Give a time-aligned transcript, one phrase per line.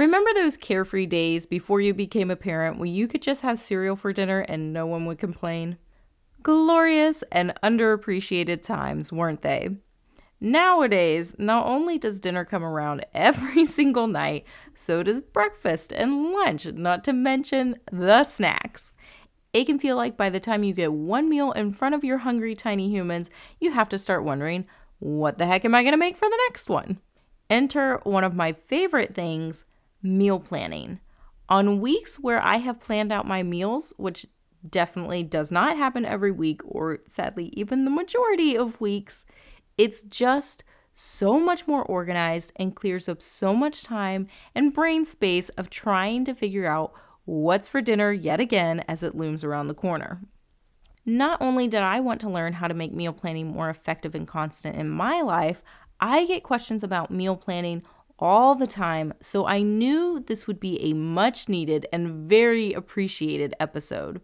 [0.00, 3.96] Remember those carefree days before you became a parent when you could just have cereal
[3.96, 5.76] for dinner and no one would complain?
[6.42, 9.76] Glorious and underappreciated times, weren't they?
[10.40, 16.64] Nowadays, not only does dinner come around every single night, so does breakfast and lunch,
[16.64, 18.94] not to mention the snacks.
[19.52, 22.18] It can feel like by the time you get one meal in front of your
[22.18, 23.28] hungry tiny humans,
[23.58, 24.66] you have to start wondering,
[24.98, 27.00] what the heck am I going to make for the next one?
[27.50, 29.66] Enter one of my favorite things
[30.02, 31.00] meal planning.
[31.48, 34.26] On weeks where I have planned out my meals, which
[34.68, 39.24] definitely does not happen every week, or sadly, even the majority of weeks,
[39.76, 45.48] it's just so much more organized and clears up so much time and brain space
[45.50, 46.92] of trying to figure out
[47.24, 50.20] what's for dinner yet again as it looms around the corner.
[51.06, 54.28] Not only did I want to learn how to make meal planning more effective and
[54.28, 55.62] constant in my life,
[56.00, 57.82] I get questions about meal planning
[58.20, 63.54] all the time, so I knew this would be a much needed and very appreciated
[63.58, 64.20] episode.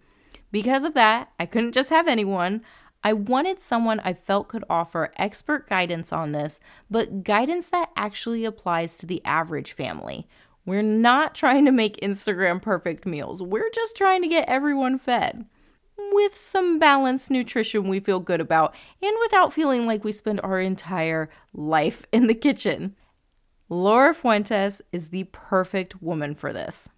[0.53, 2.63] Because of that, I couldn't just have anyone.
[3.03, 8.45] I wanted someone I felt could offer expert guidance on this, but guidance that actually
[8.45, 10.29] applies to the average family.
[10.65, 15.47] We're not trying to make Instagram perfect meals, we're just trying to get everyone fed.
[16.13, 20.61] With some balanced nutrition we feel good about, and without feeling like we spend our
[20.61, 22.97] entire life in the kitchen.
[23.69, 26.89] Laura Fuentes is the perfect woman for this.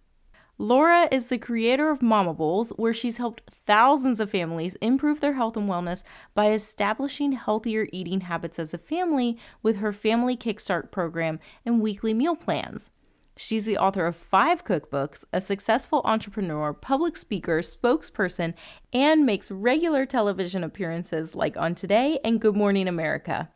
[0.59, 5.57] Laura is the creator of Momables, where she's helped thousands of families improve their health
[5.57, 11.41] and wellness by establishing healthier eating habits as a family with her Family Kickstart program
[11.65, 12.91] and weekly meal plans.
[13.35, 18.53] She's the author of five cookbooks, a successful entrepreneur, public speaker, spokesperson,
[18.93, 23.49] and makes regular television appearances like on Today and Good Morning America.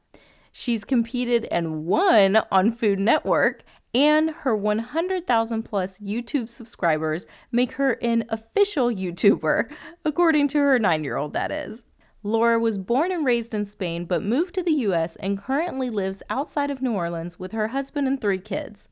[0.53, 3.65] She's competed and won on Food Network
[3.95, 9.71] and her 100,000 plus YouTube subscribers make her an official YouTuber,
[10.05, 11.85] according to her nine year old, that is.
[12.23, 16.23] Laura was born and raised in Spain but moved to the US and currently lives
[16.31, 18.89] outside of New Orleans with her husband and three kids.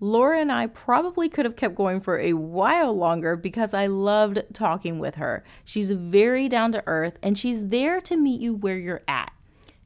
[0.00, 4.42] Laura and I probably could have kept going for a while longer because I loved
[4.52, 5.44] talking with her.
[5.64, 9.32] She's very down to earth and she's there to meet you where you're at.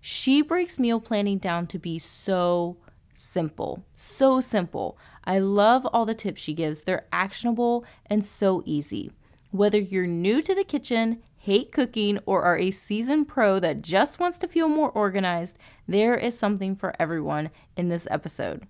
[0.01, 2.77] She breaks meal planning down to be so
[3.13, 3.85] simple.
[3.95, 4.97] So simple.
[5.25, 6.83] I love all the tips she gives.
[6.83, 9.13] They're actionable and so easy.
[9.51, 14.21] Whether you're new to the kitchen, hate cooking, or are a seasoned pro that just
[14.21, 18.67] wants to feel more organized, there is something for everyone in this episode.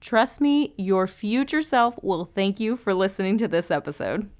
[0.00, 4.30] Trust me, your future self will thank you for listening to this episode.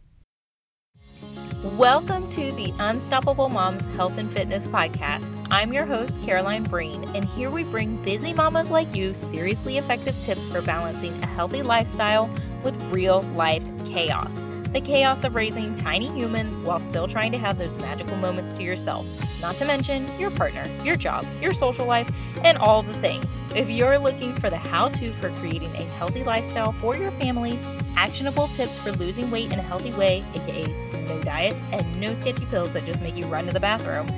[1.77, 5.37] Welcome to the Unstoppable Moms Health and Fitness Podcast.
[5.51, 10.21] I'm your host, Caroline Breen, and here we bring busy mamas like you seriously effective
[10.23, 12.31] tips for balancing a healthy lifestyle
[12.65, 14.41] with real life chaos.
[14.73, 18.63] The chaos of raising tiny humans while still trying to have those magical moments to
[18.63, 19.07] yourself,
[19.41, 22.11] not to mention your partner, your job, your social life,
[22.45, 23.39] and all the things.
[23.55, 27.59] If you're looking for the how to for creating a healthy lifestyle for your family,
[27.97, 32.45] actionable tips for losing weight in a healthy way, aka no diets, and no sketchy
[32.47, 34.09] pills that just make you run to the bathroom,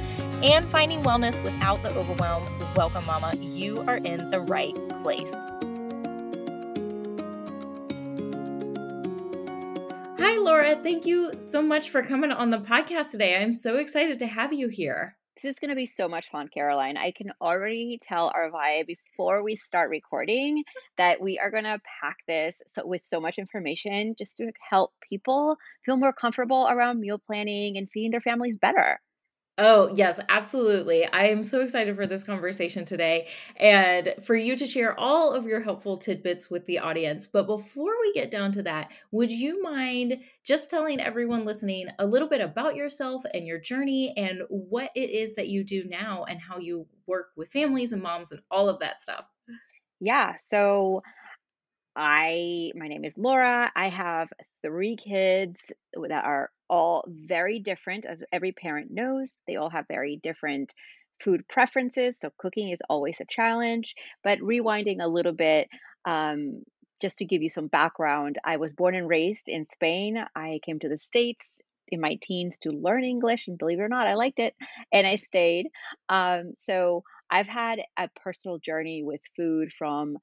[0.42, 3.34] and finding wellness without the overwhelm, welcome, Mama.
[3.36, 5.34] You are in the right place.
[10.18, 10.78] Hi, Laura.
[10.82, 13.36] Thank you so much for coming on the podcast today.
[13.36, 15.16] I'm so excited to have you here.
[15.42, 16.98] This is going to be so much fun, Caroline.
[16.98, 20.64] I can already tell our vibe before we start recording
[20.98, 24.92] that we are going to pack this so, with so much information just to help
[25.08, 29.00] people feel more comfortable around meal planning and feeding their families better.
[29.62, 31.04] Oh, yes, absolutely.
[31.04, 35.44] I am so excited for this conversation today and for you to share all of
[35.44, 37.26] your helpful tidbits with the audience.
[37.26, 42.06] But before we get down to that, would you mind just telling everyone listening a
[42.06, 46.24] little bit about yourself and your journey and what it is that you do now
[46.24, 49.26] and how you work with families and moms and all of that stuff?
[50.00, 50.36] Yeah.
[50.48, 51.02] So,
[51.96, 53.70] I my name is Laura.
[53.74, 54.28] I have
[54.62, 55.58] three kids
[56.08, 59.36] that are all very different as every parent knows.
[59.46, 60.72] They all have very different
[61.22, 63.94] food preferences, so cooking is always a challenge.
[64.24, 65.68] But rewinding a little bit
[66.04, 66.62] um,
[67.00, 70.22] just to give you some background, I was born and raised in Spain.
[70.34, 73.88] I came to the States in my teens to learn English, and believe it or
[73.88, 74.54] not, I liked it
[74.92, 75.68] and I stayed.
[76.08, 80.18] Um, so I've had a personal journey with food from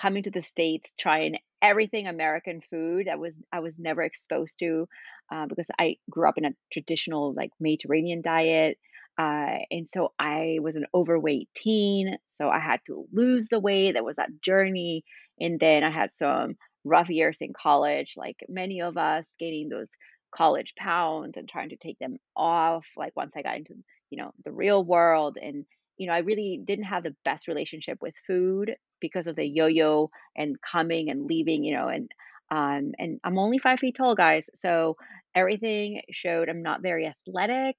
[0.00, 4.88] coming to the states trying everything american food i was i was never exposed to
[5.32, 8.78] uh, because i grew up in a traditional like mediterranean diet
[9.18, 13.92] uh, and so i was an overweight teen so i had to lose the weight
[13.92, 15.04] that was that journey
[15.40, 19.90] and then i had some rough years in college, like many of us gaining those
[20.34, 23.74] college pounds and trying to take them off like once I got into,
[24.10, 25.64] you know, the real world and
[25.98, 30.10] you know, I really didn't have the best relationship with food because of the yo-yo
[30.36, 32.10] and coming and leaving, you know, and
[32.50, 34.48] um and I'm only five feet tall, guys.
[34.56, 34.96] So
[35.34, 37.76] everything showed I'm not very athletic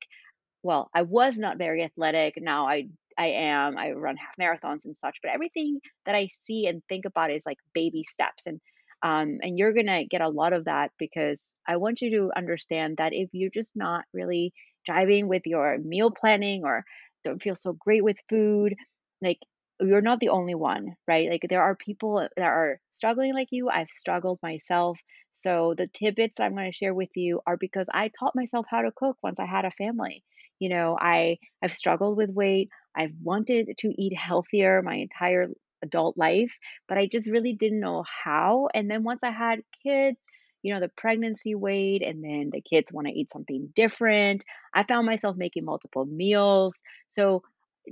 [0.63, 2.35] well, I was not very athletic.
[2.37, 2.87] Now I
[3.17, 3.77] I am.
[3.77, 7.43] I run half marathons and such, but everything that I see and think about is
[7.45, 8.59] like baby steps and
[9.03, 12.97] um and you're to get a lot of that because I want you to understand
[12.97, 14.53] that if you're just not really
[14.85, 16.83] driving with your meal planning or
[17.25, 18.75] don't feel so great with food,
[19.21, 19.39] like
[19.81, 21.29] you're not the only one, right?
[21.29, 23.69] Like there are people that are struggling like you.
[23.69, 24.99] I've struggled myself.
[25.33, 28.65] So the tidbits that I'm going to share with you are because I taught myself
[28.69, 30.23] how to cook once I had a family.
[30.59, 32.69] You know, I I've struggled with weight.
[32.95, 35.47] I've wanted to eat healthier my entire
[35.83, 36.57] adult life,
[36.87, 38.67] but I just really didn't know how.
[38.73, 40.27] And then once I had kids,
[40.61, 44.43] you know, the pregnancy weight and then the kids want to eat something different.
[44.75, 46.79] I found myself making multiple meals.
[47.09, 47.41] So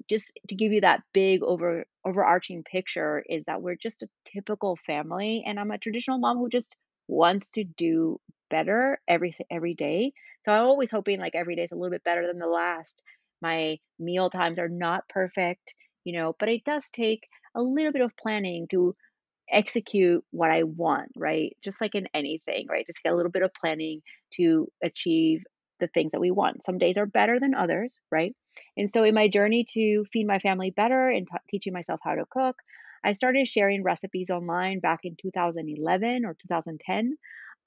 [0.10, 4.78] just to give you that big over overarching picture is that we're just a typical
[4.86, 6.70] family and I'm a traditional mom who just
[7.08, 8.20] wants to do
[8.50, 10.14] better every every day.
[10.46, 13.02] So I'm always hoping like every day is a little bit better than the last.
[13.42, 18.02] My meal times are not perfect, you know, but it does take a little bit
[18.02, 18.96] of planning to
[19.52, 21.56] execute what I want, right?
[21.64, 22.86] Just like in anything, right?
[22.86, 24.02] Just get a little bit of planning
[24.36, 25.44] to achieve
[25.80, 26.66] the things that we want.
[26.66, 28.36] Some days are better than others, right?
[28.78, 32.16] And so in my journey to feed my family better and t- teaching myself how
[32.16, 32.56] to cook,
[33.04, 37.18] I started sharing recipes online back in 2011 or 2010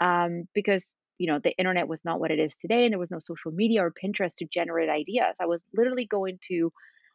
[0.01, 3.11] um, because you know the internet was not what it is today and there was
[3.11, 6.73] no social media or pinterest to generate ideas i was literally going to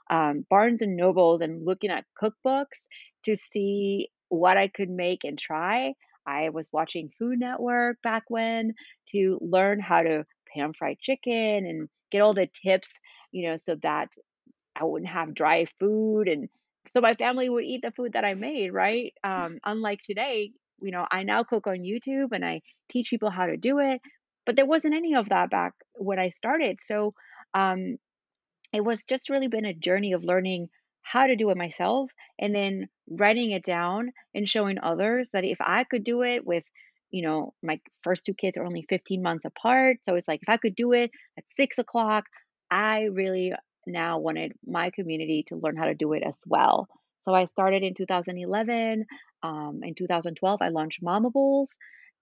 [0.09, 2.81] um, barnes and nobles and looking at cookbooks
[3.25, 5.93] to see what I could make and try.
[6.25, 8.73] I was watching Food Network back when
[9.11, 10.25] to learn how to
[10.57, 12.99] pan fried chicken and get all the tips,
[13.31, 14.09] you know, so that
[14.75, 16.49] I wouldn't have dry food and
[16.89, 19.13] so my family would eat the food that I made, right?
[19.23, 20.51] Um, unlike today,
[20.81, 22.61] you know, I now cook on YouTube and I
[22.91, 24.01] teach people how to do it,
[24.45, 26.79] but there wasn't any of that back when I started.
[26.81, 27.13] So
[27.53, 27.97] um,
[28.73, 30.69] it was just really been a journey of learning
[31.01, 35.57] how to do it myself and then writing it down and showing others that if
[35.61, 36.63] I could do it with,
[37.11, 39.97] you know, my first two kids are only 15 months apart.
[40.03, 42.25] So it's like if I could do it at six o'clock,
[42.69, 43.53] I really
[43.85, 46.87] now wanted my community to learn how to do it as well.
[47.25, 49.05] So I started in 2011.
[49.43, 51.67] Um, in 2012, I launched Momables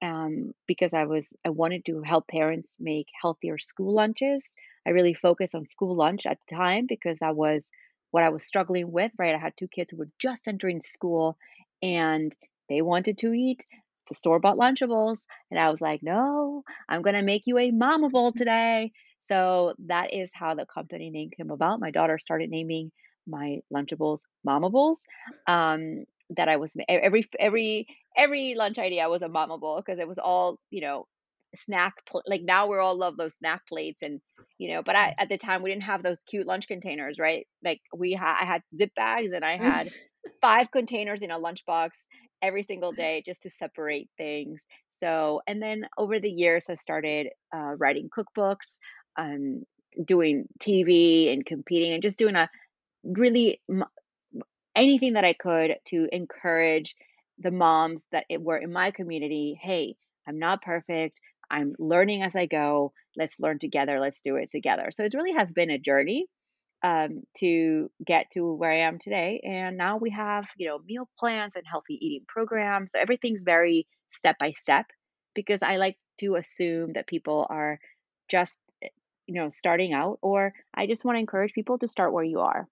[0.02, 4.46] um, because I was I wanted to help parents make healthier school lunches.
[4.86, 7.70] I really focused on school lunch at the time because that was
[8.12, 9.36] what I was struggling with, right?
[9.36, 11.38] I had two kids who were just entering school
[11.82, 12.36] and
[12.70, 13.64] they wanted to eat
[14.08, 15.18] the store bought Lunchables.
[15.52, 18.92] And I was like, no, I'm going to make you a Momable today.
[19.28, 21.80] So that is how the company name came about.
[21.80, 22.92] My daughter started naming
[23.28, 24.98] my Lunchables Momables.
[25.48, 27.88] Um, that I was every every
[28.18, 31.06] every lunch idea was a Momable because it was all you know
[31.56, 34.20] snack pl- like now we're all love those snack plates and
[34.58, 37.48] you know but I, at the time we didn't have those cute lunch containers right
[37.64, 39.90] like we had i had zip bags and i had
[40.42, 41.92] five containers in a lunchbox
[42.42, 44.68] every single day just to separate things
[45.02, 48.78] so and then over the years i started uh, writing cookbooks
[49.18, 49.64] um,
[50.04, 52.50] doing tv and competing and just doing a
[53.04, 53.62] really
[54.76, 56.96] anything that I could to encourage
[57.40, 59.58] the moms that it were in my community.
[59.62, 59.96] Hey,
[60.28, 61.20] I'm not perfect.
[61.50, 62.92] I'm learning as I go.
[63.16, 64.00] Let's learn together.
[64.00, 64.92] Let's do it together.
[64.92, 66.26] So it really has been a journey
[66.86, 69.42] um, to get to where I am today.
[69.44, 72.92] And now we have, you know, meal plans and healthy eating programs.
[72.92, 74.86] So everything's very step by step
[75.34, 77.80] because I like to assume that people are
[78.30, 78.90] just, eh,
[79.26, 82.42] you know, starting out, or I just want to encourage people to start where you
[82.42, 82.68] are.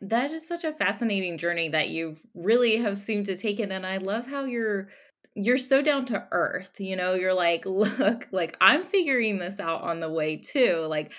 [0.00, 3.84] That is such a fascinating journey that you've really have seemed to take it and
[3.84, 4.88] I love how you're
[5.34, 6.80] you're so down to earth.
[6.80, 10.86] You know, you're like, "Look, like I'm figuring this out on the way too.
[10.88, 11.12] Like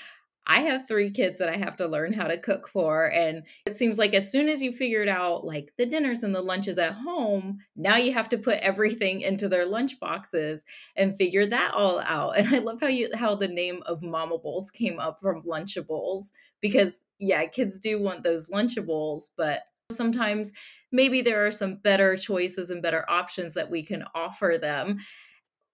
[0.47, 3.77] I have 3 kids that I have to learn how to cook for and it
[3.77, 6.93] seems like as soon as you figured out like the dinners and the lunches at
[6.93, 11.99] home, now you have to put everything into their lunch boxes and figure that all
[11.99, 12.37] out.
[12.41, 17.01] And I love how you how the name of Momables came up from Lunchables because
[17.19, 20.53] yeah, kids do want those Lunchables, but sometimes
[20.91, 24.97] maybe there are some better choices and better options that we can offer them.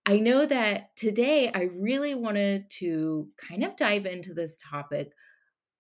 [0.08, 5.12] I know that today I really wanted to kind of dive into this topic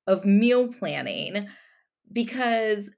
[0.06, 1.48] of meal planning
[2.12, 2.92] because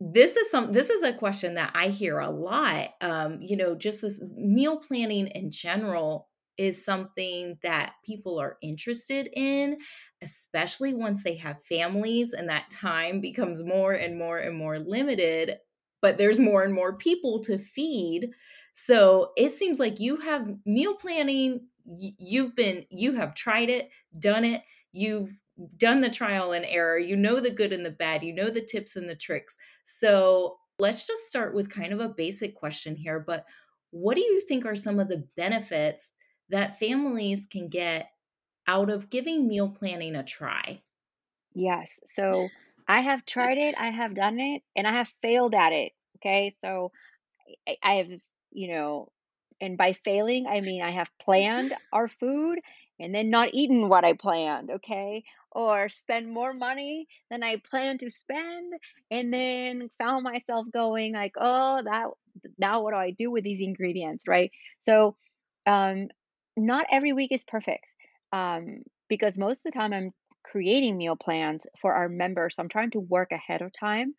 [0.00, 3.74] this is some this is a question that i hear a lot um you know
[3.74, 9.78] just this meal planning in general is something that people are interested in
[10.22, 15.56] especially once they have families and that time becomes more and more and more limited
[16.02, 18.30] but there's more and more people to feed
[18.72, 24.44] so it seems like you have meal planning you've been you have tried it done
[24.44, 24.62] it
[24.92, 25.32] you've
[25.76, 28.64] done the trial and error, you know the good and the bad, you know the
[28.64, 29.56] tips and the tricks.
[29.84, 33.20] So let's just start with kind of a basic question here.
[33.20, 33.46] But
[33.90, 36.12] what do you think are some of the benefits
[36.48, 38.10] that families can get
[38.66, 40.82] out of giving meal planning a try?
[41.54, 42.00] Yes.
[42.06, 42.48] So
[42.88, 45.92] I have tried it, I have done it, and I have failed at it.
[46.16, 46.56] Okay.
[46.60, 46.92] So
[47.82, 48.08] I, have,
[48.52, 49.10] you know,
[49.60, 52.58] and by failing, I mean I have planned our food
[53.00, 55.24] and then not eaten what I planned, okay?
[55.52, 58.72] Or spend more money than I planned to spend
[59.10, 62.08] and then found myself going like, "Oh, that
[62.58, 64.50] now what do I do with these ingredients?" right?
[64.78, 65.16] So,
[65.66, 66.08] um
[66.56, 67.92] not every week is perfect.
[68.32, 70.10] Um because most of the time I'm
[70.44, 72.56] creating meal plans for our members.
[72.56, 74.14] So I'm trying to work ahead of time.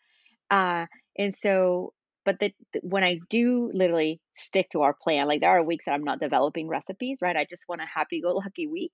[0.52, 0.88] Uh
[1.18, 1.94] and so
[2.25, 5.86] but the, the- when I do literally stick to our plan, like there are weeks
[5.86, 7.36] that I'm not developing recipes, right?
[7.36, 8.94] I just want a happy go lucky week.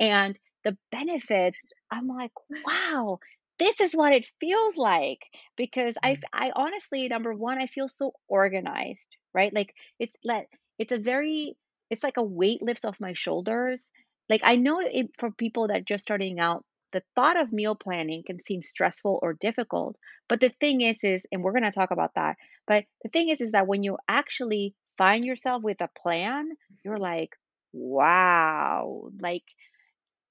[0.00, 1.58] And the benefits,
[1.90, 2.32] I'm like,
[2.66, 3.18] wow,
[3.58, 5.20] this is what it feels like
[5.56, 6.22] because I, Mm.
[6.32, 9.52] I honestly, number one, I feel so organized, right?
[9.54, 10.46] Like it's let,
[10.78, 11.56] it's a very,
[11.90, 13.90] it's like a weight lifts off my shoulders.
[14.28, 18.22] Like I know it for people that just starting out, the thought of meal planning
[18.26, 19.96] can seem stressful or difficult.
[20.28, 22.36] But the thing is, is, and we're going to talk about that
[22.66, 26.50] but the thing is, is that when you actually find yourself with a plan,
[26.84, 27.30] you're like,
[27.72, 29.44] wow, like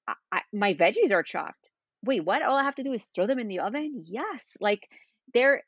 [0.08, 1.70] I, I, my veggies are chopped.
[2.04, 2.42] Wait, what?
[2.42, 4.04] All I have to do is throw them in the oven?
[4.06, 4.58] Yes.
[4.60, 4.88] Like
[5.34, 5.64] there,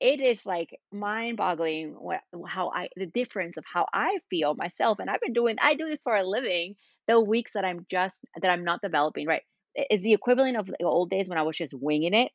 [0.00, 4.98] it is like mind-boggling what how I the difference of how I feel myself.
[4.98, 6.76] And I've been doing I do this for a living.
[7.08, 9.42] The weeks that I'm just that I'm not developing, right?
[9.90, 12.32] Is the equivalent of the old days when I was just winging it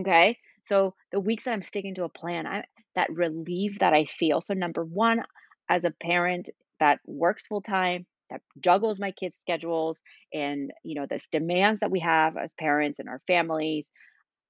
[0.00, 0.38] Okay.
[0.66, 2.64] So the weeks that I'm sticking to a plan, I
[2.96, 4.40] that relief that I feel.
[4.40, 5.22] So number one,
[5.68, 6.50] as a parent
[6.80, 10.00] that works full time, that juggles my kids' schedules
[10.32, 13.90] and you know the demands that we have as parents and our families,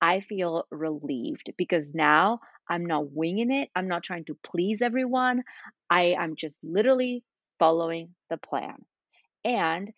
[0.00, 3.70] I feel relieved because now I'm not winging it.
[3.74, 5.42] I'm not trying to please everyone.
[5.90, 7.24] I am just literally
[7.58, 8.84] following the plan.
[9.44, 9.92] And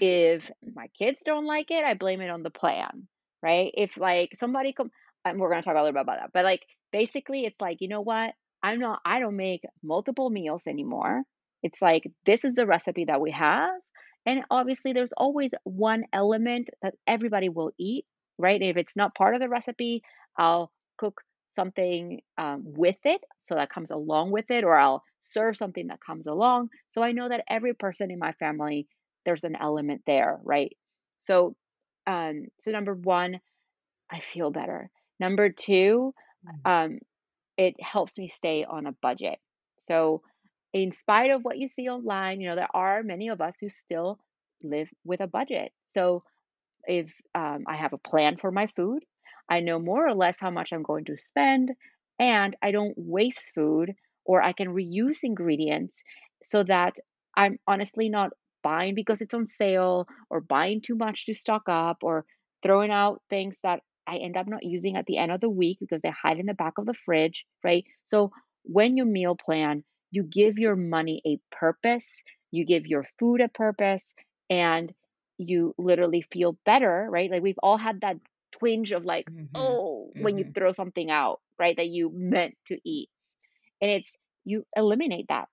[0.00, 3.08] if my kids don't like it, I blame it on the plan,
[3.42, 3.70] right?
[3.74, 4.90] If like somebody come
[5.24, 6.62] and we're gonna talk a little bit about that, but like
[6.92, 8.34] basically it's like, you know what?
[8.62, 11.22] I'm not I don't make multiple meals anymore.
[11.62, 13.70] It's like this is the recipe that we have.
[14.26, 18.04] And obviously there's always one element that everybody will eat,
[18.38, 18.60] right?
[18.60, 20.02] If it's not part of the recipe,
[20.38, 21.20] I'll cook
[21.54, 26.00] something um, with it so that comes along with it, or I'll serve something that
[26.04, 26.68] comes along.
[26.90, 28.86] So I know that every person in my family
[29.24, 30.76] there's an element there, right?
[31.26, 31.56] So,
[32.06, 33.40] um, so number one,
[34.10, 34.90] I feel better.
[35.20, 36.14] Number two,
[36.44, 36.64] Mm.
[36.64, 37.00] um,
[37.56, 39.38] it helps me stay on a budget.
[39.78, 40.22] So,
[40.72, 43.68] in spite of what you see online, you know, there are many of us who
[43.70, 44.20] still
[44.62, 45.72] live with a budget.
[45.94, 46.24] So,
[46.86, 49.04] if um, I have a plan for my food,
[49.48, 51.72] I know more or less how much I'm going to spend,
[52.18, 56.02] and I don't waste food, or I can reuse ingredients
[56.42, 56.96] so that
[57.36, 58.30] I'm honestly not
[58.64, 62.26] buying because it's on sale, or buying too much to stock up, or
[62.64, 65.78] throwing out things that I end up not using at the end of the week
[65.80, 67.84] because they hide in the back of the fridge, right?
[68.10, 68.32] So
[68.64, 73.48] when you meal plan, you give your money a purpose, you give your food a
[73.48, 74.14] purpose,
[74.50, 74.92] and
[75.38, 77.30] you literally feel better, right?
[77.30, 78.16] Like we've all had that
[78.52, 79.54] twinge of like, Mhm.
[79.54, 80.54] oh, when you Mhm.
[80.54, 81.76] throw something out, right?
[81.76, 83.10] That you meant to eat.
[83.80, 85.48] And it's you eliminate that,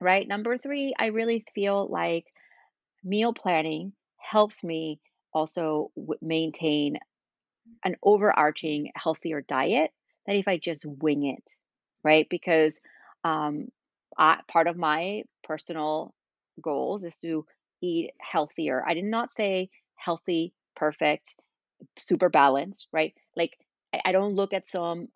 [0.00, 0.26] right?
[0.26, 2.26] Number three, I really feel like
[3.04, 5.00] meal planning helps me
[5.32, 6.98] also w- maintain
[7.84, 9.90] an overarching healthier diet
[10.26, 11.44] than if I just wing it,
[12.04, 12.26] right?
[12.28, 12.80] Because
[13.24, 13.68] um,
[14.18, 16.14] I, part of my personal
[16.60, 17.46] goals is to
[17.82, 18.84] eat healthier.
[18.86, 21.34] I did not say healthy, perfect,
[21.98, 23.14] super balanced, right?
[23.36, 23.56] Like
[23.92, 25.08] I, don't look at some.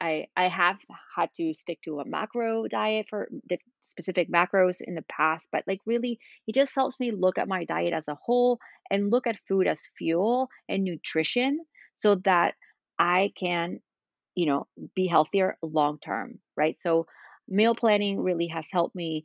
[0.00, 0.76] I I have
[1.16, 5.64] had to stick to a macro diet for the specific macros in the past, but
[5.66, 8.58] like really, it just helps me look at my diet as a whole
[8.90, 11.60] and look at food as fuel and nutrition,
[12.00, 12.54] so that
[12.98, 13.80] I can,
[14.34, 16.76] you know, be healthier long term, right?
[16.82, 17.06] So
[17.48, 19.24] meal planning really has helped me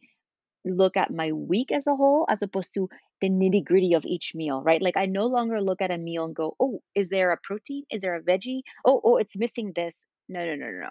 [0.65, 2.89] look at my week as a whole as opposed to
[3.21, 4.81] the nitty gritty of each meal, right?
[4.81, 7.83] Like I no longer look at a meal and go, oh, is there a protein?
[7.91, 8.61] Is there a veggie?
[8.85, 10.05] Oh, oh, it's missing this.
[10.29, 10.89] No, no, no, no, no.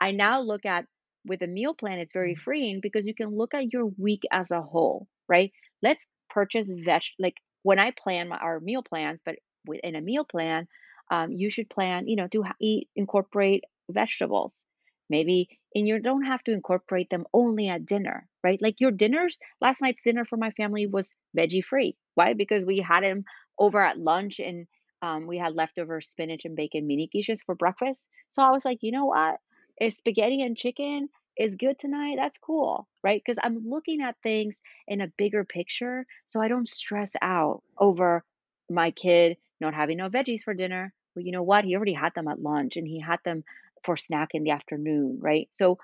[0.00, 0.86] I now look at
[1.26, 2.38] with a meal plan, it's very Mm.
[2.38, 5.52] freeing because you can look at your week as a whole, right?
[5.82, 9.36] Let's purchase veg like when I plan my, our meal plans, but
[9.66, 10.68] within a meal plan,
[11.10, 14.62] um, you should plan, you know, to eat incorporate vegetables.
[15.10, 18.60] Maybe and you don't have to incorporate them only at dinner, right?
[18.60, 21.96] Like your dinners, last night's dinner for my family was veggie free.
[22.14, 22.34] Why?
[22.34, 23.24] Because we had him
[23.58, 24.66] over at lunch and
[25.02, 28.06] um, we had leftover spinach and bacon mini quiches for breakfast.
[28.28, 29.38] So I was like, you know what?
[29.78, 33.20] If spaghetti and chicken is good tonight, that's cool, right?
[33.24, 38.24] Because I'm looking at things in a bigger picture so I don't stress out over
[38.68, 40.92] my kid not having no veggies for dinner.
[41.14, 41.64] Well, you know what?
[41.64, 43.44] He already had them at lunch and he had them
[43.84, 45.48] for snack in the afternoon, right?
[45.52, 45.78] So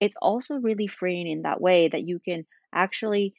[0.00, 3.34] it's also really freeing in that way that you can actually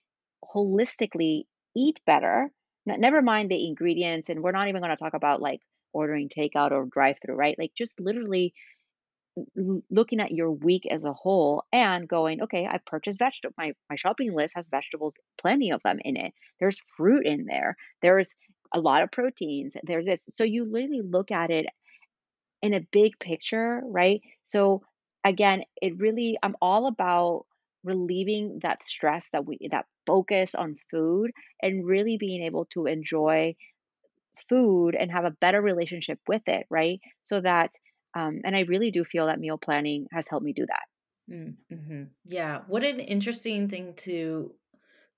[0.56, 1.44] holistically
[1.76, 2.52] eat better.
[2.86, 5.62] Never mind the ingredients, and we're not even going to talk about like
[5.94, 7.58] ordering takeout or drive through, right?
[7.58, 8.54] Like just literally
[9.90, 13.54] looking at your week as a whole and going, okay, I purchased vegetable.
[13.58, 16.34] My my shopping list has vegetables, plenty of them in it.
[16.60, 17.78] There's fruit in there.
[18.02, 18.36] There's
[18.74, 19.76] a lot of proteins.
[19.84, 20.28] There's this.
[20.36, 21.66] So you really look at it
[22.62, 24.22] in a big picture, right?
[24.44, 24.84] So
[25.24, 27.46] again, it really I'm all about
[27.84, 33.56] relieving that stress that we that focus on food and really being able to enjoy
[34.50, 37.00] food and have a better relationship with it, right?
[37.24, 37.72] So that
[38.16, 40.84] um and I really do feel that meal planning has helped me do that.
[41.30, 42.10] Mm, mhm.
[42.26, 44.56] Yeah, what an interesting thing to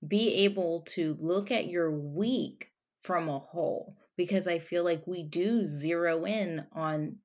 [0.06, 5.22] be able to look at your week from a whole because I feel like we
[5.24, 7.18] do zero in on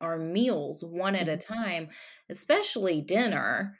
[0.00, 1.66] our meals one at a Mhm.
[1.66, 1.88] time,
[2.30, 3.78] especially dinner,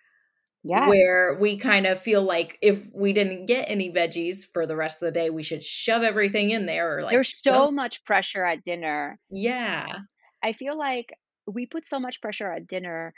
[0.63, 1.17] Yes.
[1.17, 5.03] where we kind of feel like if we didn't get any veggies for the rest
[5.03, 8.05] of the day, we should shove everything in there or like There's shove so much
[8.05, 9.19] pressure at dinner.
[9.31, 10.07] Yeah.
[10.43, 11.13] I feel like
[11.47, 13.15] we put so much pressure at dinner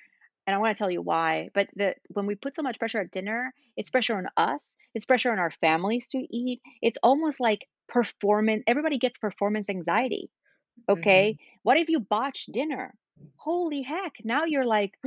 [0.47, 1.50] and I want to tell you why.
[1.55, 5.04] But the when we put so much pressure at dinner, it's pressure on us, it's
[5.06, 6.61] pressure on our families to eat.
[6.82, 10.30] It's almost like performance everybody gets performance anxiety.
[10.89, 11.37] Okay.
[11.37, 11.39] Mhm.
[11.63, 12.95] What if you botch dinner?
[13.37, 14.15] Holy heck.
[14.25, 14.99] Now you're like,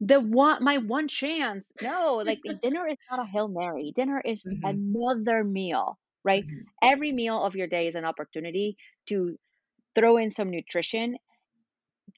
[0.00, 1.72] the one my one chance.
[1.80, 3.92] No, like dinner is not a Hail Mary.
[3.94, 4.80] Dinner is Mhm.
[4.86, 6.46] another meal, right?
[6.46, 6.70] Mhm.
[6.82, 8.76] Every meal of your day is an opportunity
[9.08, 9.38] to
[9.96, 11.18] throw in some nutrition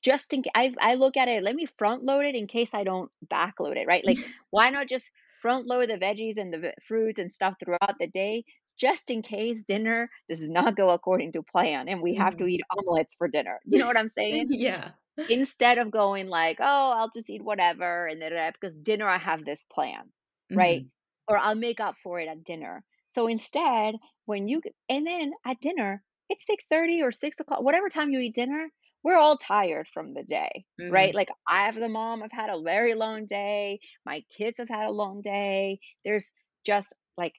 [0.03, 2.85] just in I I look at it, let me front load it in case I
[2.85, 4.05] don't back load it, right?
[4.05, 7.97] Like, why not just front load the veggies and the v fruits and stuff throughout
[7.99, 8.45] the day
[8.79, 12.47] just in case dinner does not go according to plan and we have to Mhm.
[12.47, 13.61] eat omelets for dinner.
[13.65, 14.51] You know what I'm saying?
[14.51, 14.95] Yeah.
[15.29, 19.45] Instead of going like, "Oh, I'll just eat whatever," and then because dinner I have
[19.45, 20.13] this plan,
[20.55, 20.83] right?
[20.83, 20.91] Mhm.
[21.29, 22.85] Or I'll make up for it at dinner.
[23.11, 28.11] So instead, when you and then at dinner, it's 6:30 or six o'clock, whatever time
[28.11, 28.71] you eat dinner,
[29.05, 31.13] we're all tired from the day, right?
[31.13, 31.15] Mhm.
[31.15, 34.87] Like, I have the mom, I've had a very long day, my kids have had
[34.87, 35.79] a long day.
[36.05, 36.33] There's
[36.65, 37.35] just like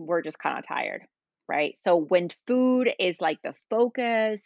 [0.00, 1.02] we're just kinda tired,
[1.48, 1.76] right?
[1.82, 4.42] So when food is like the focus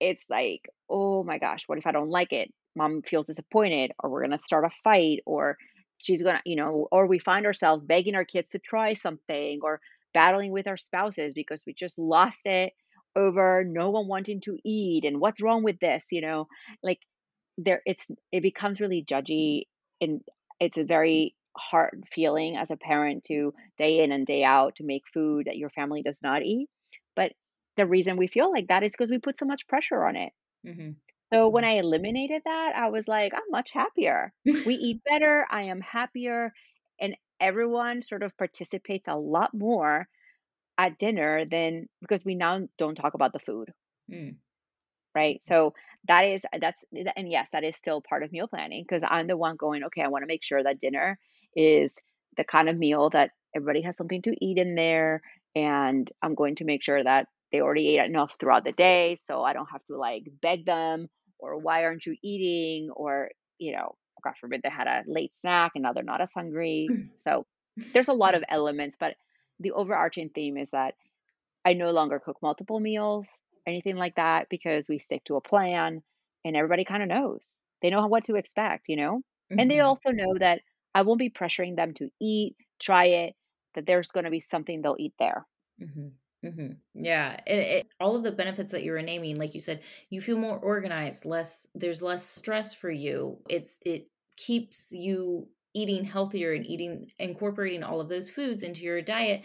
[0.00, 4.10] it's like, "Oh my gosh, what if I don't like it?" Mom feels disappointed, or
[4.10, 5.56] we're gonna start a fight, or
[5.98, 9.80] she's gonna, you know, or we find ourselves begging our kids to try something, or
[10.14, 12.72] battling with our spouses because we just lost it
[13.16, 16.46] over no one wanting to eat and what's wrong with this, you know?
[16.82, 17.00] Like
[17.58, 19.64] there it's it becomes really judgy
[20.00, 20.22] and
[20.60, 24.84] it's a very hard feeling as a parent to day in and day out to
[24.84, 26.68] make food that your family does not eat.
[27.16, 27.32] But
[27.76, 30.32] the reason we feel like that is because we put so much pressure on it.
[30.64, 31.00] Mhm.
[31.32, 31.66] So when Mhm.
[31.66, 34.32] I eliminated that, I was like, I'm much happier.
[34.64, 36.52] We eat better, I am happier,
[37.00, 40.08] and everyone sort of participates a lot more
[40.78, 43.72] at dinner than because we now don't talk about the food.
[44.08, 44.40] Mm.
[45.14, 45.40] Right?
[45.44, 45.74] So
[46.06, 46.84] that is that's
[47.16, 50.02] and yes, that is still part of meal planning because I'm the one going, "Okay,
[50.02, 51.18] I wanna make sure that dinner
[51.56, 51.94] is
[52.36, 55.22] the kind of meal that everybody has something to eat in there,
[55.54, 59.42] and I'm going to make sure that they already ate enough throughout the day, so
[59.44, 61.08] I don't have to, like, beg them
[61.38, 65.72] or why aren't you eating?' or, you know, God forbid they had a late snack
[65.74, 67.46] and now they're not as hungry." So
[67.94, 69.16] there's a lot of elements, but
[69.58, 70.94] the overarching theme is that
[71.64, 73.28] I no longer cook multiple meals,
[73.66, 76.02] anything like that, because we stick to a plan
[76.44, 77.60] and everybody kind of knows.
[77.82, 79.22] They know what to expect, you know?
[79.58, 79.80] And they Mhm.
[79.80, 80.62] also know that
[80.94, 83.34] I won't be pressuring them to eat, try it,
[83.74, 85.46] that there's going to be something they'll eat there.
[85.80, 86.12] Mhm.
[86.44, 86.80] Mhm.
[86.94, 90.20] Yeah, it, it all of the benefits that you were naming, like you said, you
[90.22, 93.42] feel more organized, less there's less stress for you.
[93.48, 99.02] It's it keeps you eating healthier and eating incorporating all of those foods into your
[99.02, 99.44] diet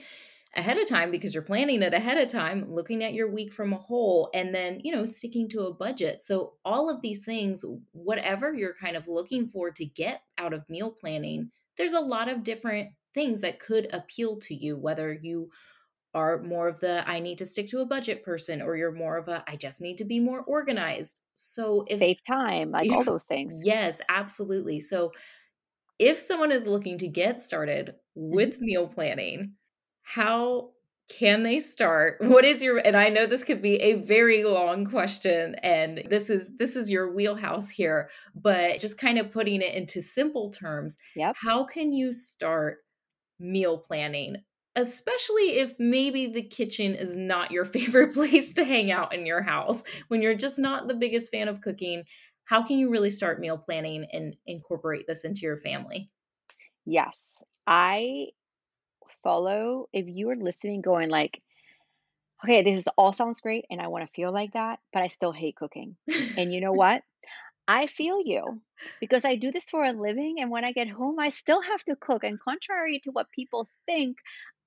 [0.56, 3.74] ahead of time because you're planning it ahead of time, looking at your week from
[3.74, 6.20] a whole, and then, you know, sticking to a budget.
[6.20, 10.70] So, all of these things, whatever you're kind of looking for to get out of
[10.70, 15.50] meal planning, there's a lot of different things that could appeal to you, whether you
[16.13, 19.18] are more of the I need to stick to a budget person or you're more
[19.18, 21.20] of a I just need to be more organized.
[21.34, 23.62] So if save time, like all those things.
[23.63, 24.80] Yes, absolutely.
[24.80, 25.12] So
[26.00, 28.65] if someone is looking to get started with mm-hmm.
[28.65, 29.54] meal planning,
[30.06, 30.70] how
[31.08, 32.18] can they start?
[32.22, 36.30] What is your and i know this could be a very long question and this
[36.30, 40.98] is this is your wheelhouse here but just kind of putting it into simple terms
[41.15, 41.36] yep.
[41.38, 42.80] how can you start
[43.39, 44.38] meal planning?
[44.78, 49.41] Especially if maybe the kitchen is not your favorite place to hang out in your
[49.41, 52.04] house when you're just not the biggest fan of cooking
[52.46, 56.10] how can you really start meal planning and incorporate this into your family?
[56.86, 58.28] Yes i
[59.26, 61.42] follow if you are listening going like
[62.44, 65.08] okay this is all sounds great and i want to feel like that but i
[65.08, 65.98] still hate cooking.
[66.38, 67.02] And you know what?
[67.68, 68.62] I feel you
[69.00, 71.84] because i do this for a living and when i get home i still have
[71.86, 74.18] to cook and contrary to what people think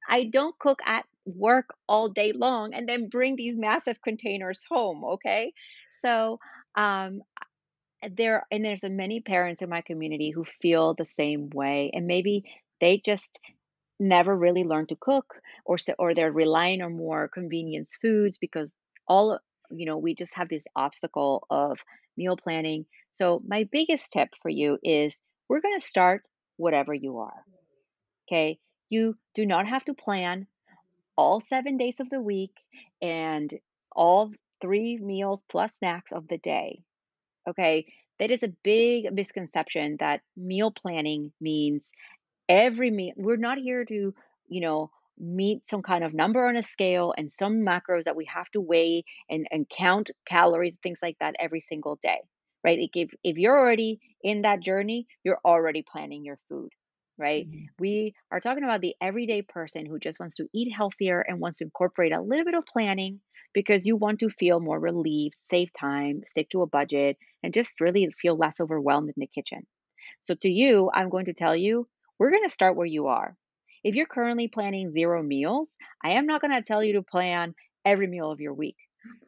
[0.09, 5.05] i don't cook at work all day long and then bring these massive containers home
[5.05, 5.53] okay?
[5.90, 6.40] So
[6.75, 7.23] um
[8.16, 12.44] there and there's many parents in my community who feel the same way and maybe
[12.81, 13.40] they just
[14.00, 15.34] never really learned to cook
[15.64, 18.74] or or they're relying on more convenience foods because
[19.06, 19.38] all
[19.70, 21.84] you know we just have this obstacle of
[22.16, 22.87] meal planning.
[23.16, 26.24] So my biggest tip for you is we're going to start
[26.56, 27.44] whatever you are
[28.28, 28.58] okay?
[28.90, 30.46] You do not have to plan
[31.16, 32.54] all 7 days of the week
[33.02, 33.52] and
[33.92, 36.80] all three meals plus snacks of the day
[37.48, 37.87] okay?
[38.18, 41.90] That is a big misconception that meal planning means
[42.48, 44.14] every meal we're not here to
[44.48, 48.24] you know meet some kind of number on a scale and some macros that we
[48.26, 52.18] have to weigh and, and count calories things like that every single day
[52.64, 52.78] right?
[52.80, 56.70] Like if, if you're already in that journey you're already planning your food
[57.18, 57.48] right?
[57.48, 57.64] Mm-hmm.
[57.80, 61.58] we are talking about the everyday person who just wants to eat healthier and wants
[61.58, 63.20] to incorporate a little bit of planning
[63.52, 67.80] because you want to feel more relieved save time stick to a budget and just
[67.80, 69.66] really feel less overwhelmed in the kitchen.
[70.20, 73.37] So to you i'm going to tell you we're going to start where you are.
[73.85, 77.54] If you're currently planning zero meals, I am not going to tell you to plan
[77.85, 78.76] every meal of your week.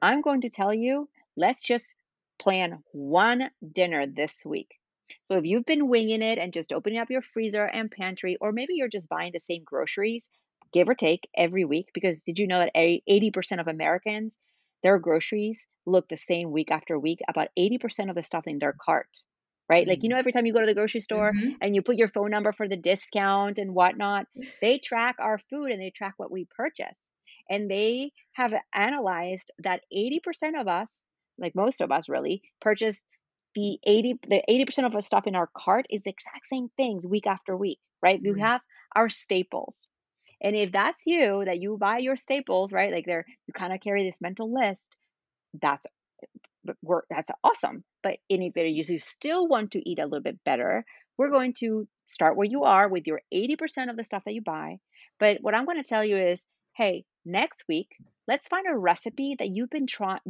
[0.02, 1.92] I'm going to tell you, let's just
[2.40, 4.68] plan one dinner this week.
[5.30, 8.50] So if you've been winging it and just opening up your freezer and pantry, or
[8.50, 10.28] maybe you're just buying the same groceries,
[10.72, 14.36] give or take every week, because did you know that 80% of Americans,
[14.82, 17.20] their groceries look the same week after week?
[17.28, 19.08] About 80% of the stuff in their cart
[19.70, 19.86] right?
[19.86, 20.14] Like, you mm-hmm.
[20.14, 21.52] know, every time you go to the grocery store mm-hmm.
[21.60, 24.26] and you put your phone number for the discount and whatnot,
[24.60, 27.08] they track our food and they track what we purchase.
[27.48, 31.04] And they have analyzed that 80% of us,
[31.38, 33.00] like most of us really, purchase
[33.54, 37.04] the 80 the 80% of the stuff in our cart is the exact same things
[37.04, 38.20] week after week, right?
[38.20, 38.34] Mm-hmm.
[38.34, 38.60] We have
[38.94, 39.86] our staples.
[40.42, 42.92] And if that's you, that you buy your staples, right?
[42.92, 44.84] Like they're you kind of carry this mental list,
[45.60, 45.86] that's
[46.82, 47.84] we're, that's awesome.
[48.02, 50.84] But any better you still want to eat a little bit better,
[51.18, 54.42] we're going to start where you are with your 80% of the stuff that you
[54.42, 54.78] buy.
[55.18, 56.44] But what I'm going to tell you is,
[56.76, 57.88] hey, next week,
[58.26, 60.20] let's find a recipe that you've been trying.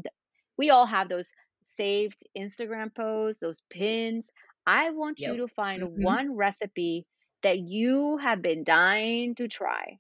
[0.58, 1.30] We all have those
[1.64, 4.30] saved Instagram posts, those pins.
[4.66, 5.32] I want yep.
[5.32, 6.02] you to find mm-hmm.
[6.02, 7.06] one recipe
[7.42, 9.98] that you have been dying to try.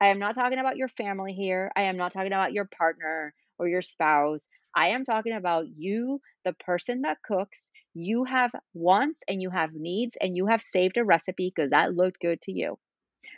[0.00, 1.72] I am not talking about your family here.
[1.74, 4.46] I am not talking about your partner or your spouse.
[4.74, 7.70] I am talking about you, the person that cooks.
[7.94, 11.94] You have wants and you have needs, and you have saved a recipe because that
[11.94, 12.78] looked good to you.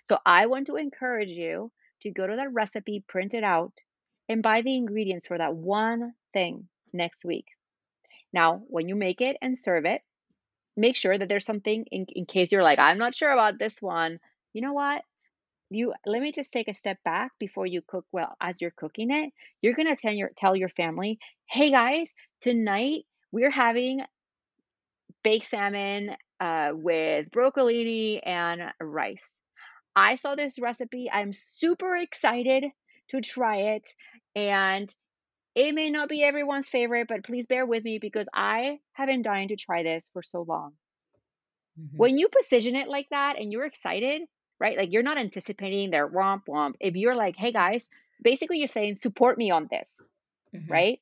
[0.09, 3.73] So I want to encourage you to go to that recipe, print it out,
[4.29, 7.47] and buy the ingredients for that one thing next week.
[8.33, 10.03] Now, when you make it and serve it,
[10.77, 13.75] make sure that there's something in, in case you're like, I'm not sure about this
[13.81, 14.19] one.
[14.53, 15.03] You know what?
[15.71, 19.11] You let me just take a step back before you cook well as you're cooking
[19.11, 24.01] it you're going to tell your tell your family hey guys tonight we're having
[25.23, 29.29] baked salmon uh, with broccolini and rice
[29.95, 32.65] i saw this recipe i'm super excited
[33.09, 33.89] to try it
[34.35, 34.93] and
[35.55, 39.23] it may not be everyone's favorite but please bear with me because i have been
[39.23, 40.73] dying to try this for so long
[41.81, 41.97] mm-hmm.
[41.97, 44.23] when you position it like that and you're excited
[44.61, 44.77] right?
[44.77, 46.75] Like you're not anticipating their womp womp.
[46.79, 47.89] If you're like, hey guys,
[48.23, 50.09] basically you're saying, support me on this,
[50.55, 50.71] mm-hmm.
[50.71, 51.01] right?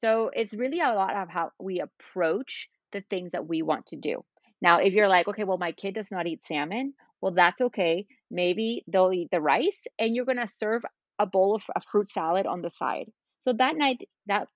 [0.00, 3.96] So it's really a lot of how we approach the things that we want to
[3.96, 4.24] do.
[4.62, 8.06] Now, if you're like, okay, well, my kid does not eat salmon, well, that's okay.
[8.30, 10.82] Maybe they'll eat the rice and you're going to serve
[11.18, 13.10] a bowl of a fruit salad on the side.
[13.44, 14.48] So that night, that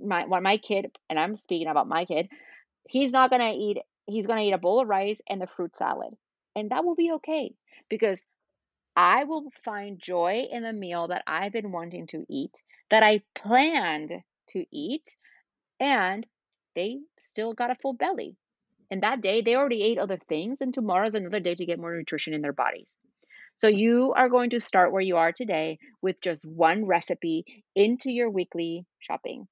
[0.00, 2.28] my when my kid, and I'm speaking about my kid,
[2.88, 5.46] he's not going to eat, he's going to eat a bowl of rice and the
[5.46, 6.14] fruit salad.
[6.60, 7.54] And that will be okay
[7.88, 8.22] because
[8.94, 12.52] I will find joy in the meal that I've been wanting to eat,
[12.90, 14.12] that I planned
[14.50, 15.16] to eat,
[15.80, 16.26] and
[16.76, 18.36] they still got a full belly.
[18.90, 21.96] And that day they already ate other things, and tomorrow's another day to get more
[21.96, 22.90] nutrition in their bodies.
[23.60, 23.78] So mm.
[23.78, 28.28] you are going to start where you are today with just one recipe into your
[28.28, 29.48] weekly shopping.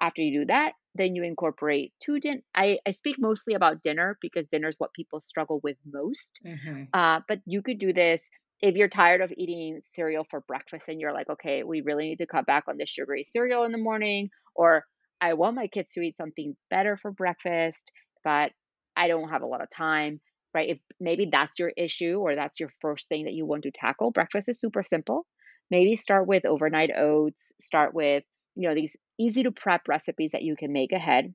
[0.00, 2.42] After you do that, then you incorporate two din.
[2.54, 6.40] I, I speak mostly about dinner because dinner is what people struggle with most.
[6.44, 6.84] Mm-hmm.
[6.92, 8.28] Uh, but you could do this
[8.60, 12.18] if you're tired of eating cereal for breakfast and you're like, okay, we really need
[12.18, 14.84] to cut back on the sugary cereal in the morning, or
[15.20, 17.80] I want my kids to eat something better for breakfast,
[18.24, 18.52] but
[18.96, 20.20] I don't have a lot of time,
[20.54, 20.70] right?
[20.70, 24.10] If maybe that's your issue or that's your first thing that you want to tackle,
[24.10, 25.26] breakfast is super simple.
[25.70, 28.24] Maybe start with overnight oats, start with,
[28.56, 31.32] you know, these easy to prep recipes that you can make ahead.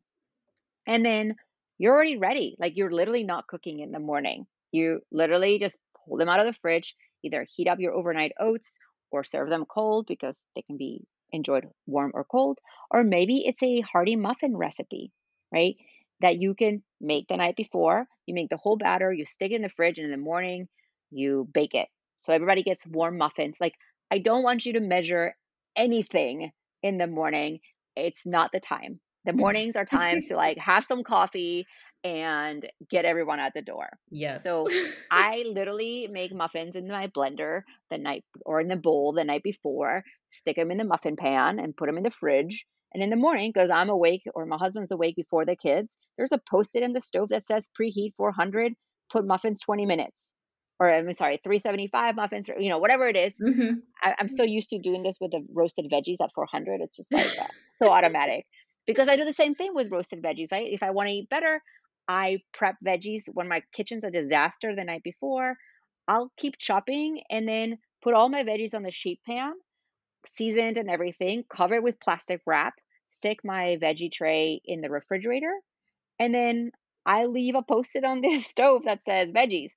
[0.88, 1.36] And then
[1.78, 2.56] you're already ready.
[2.60, 4.46] Like you're literally not cooking in the morning.
[4.72, 8.78] You literally just pull them out of the fridge, either heat up your overnight oats
[9.12, 12.60] or serve them cold because they can be enjoyed warm or cold.
[12.90, 15.12] Or maybe it's a hearty muffin recipe,
[15.54, 15.76] right?
[16.22, 18.08] That you can make the night before.
[18.26, 20.68] You make the whole batter, you stick it in the fridge, and in the morning,
[21.10, 21.88] you bake it.
[22.24, 23.58] So everybody gets warm muffins.
[23.60, 23.74] Like,
[24.12, 25.36] I don't want you to measure
[25.76, 26.52] anything
[26.84, 27.60] in the morning.
[27.96, 29.00] It's not the time.
[29.26, 31.66] The mornings are times to like have some coffee
[32.04, 33.88] and get everyone at the door.
[34.10, 34.44] Yes.
[34.44, 34.68] So
[35.12, 39.44] I literally make muffins in my blender the night or in the bowl the night
[39.44, 42.66] before, stick them in the muffin pan and put them in the fridge.
[42.94, 46.34] And in the morning, because I'm awake or my husband's awake before the kids, there's
[46.34, 48.74] a post it in the stove that says preheat 400,
[49.10, 50.34] put muffins 20 minutes.
[50.82, 53.36] Or I'm sorry, 375 muffins, or, you know, whatever it is.
[53.40, 53.82] Mm-hmm.
[54.02, 56.82] I, am so used to doing this with the roasted veggies at 400.
[56.82, 57.46] It's just like uh,
[57.80, 58.48] so automatic
[58.88, 60.68] because I do the same thing with roasted veggies, right?
[60.68, 61.62] If I want to eat better,
[62.08, 65.56] I prep veggies when my kitchen's a disaster the night before.
[66.08, 69.54] I'll keep chopping and then put all my veggies on the sheet pan,
[70.26, 72.74] seasoned and everything, cover it with plastic wrap,
[73.14, 75.54] stick my veggie tray in the refrigerator,
[76.20, 76.72] and then
[77.06, 79.72] I leave a post it on the stove that says veggies,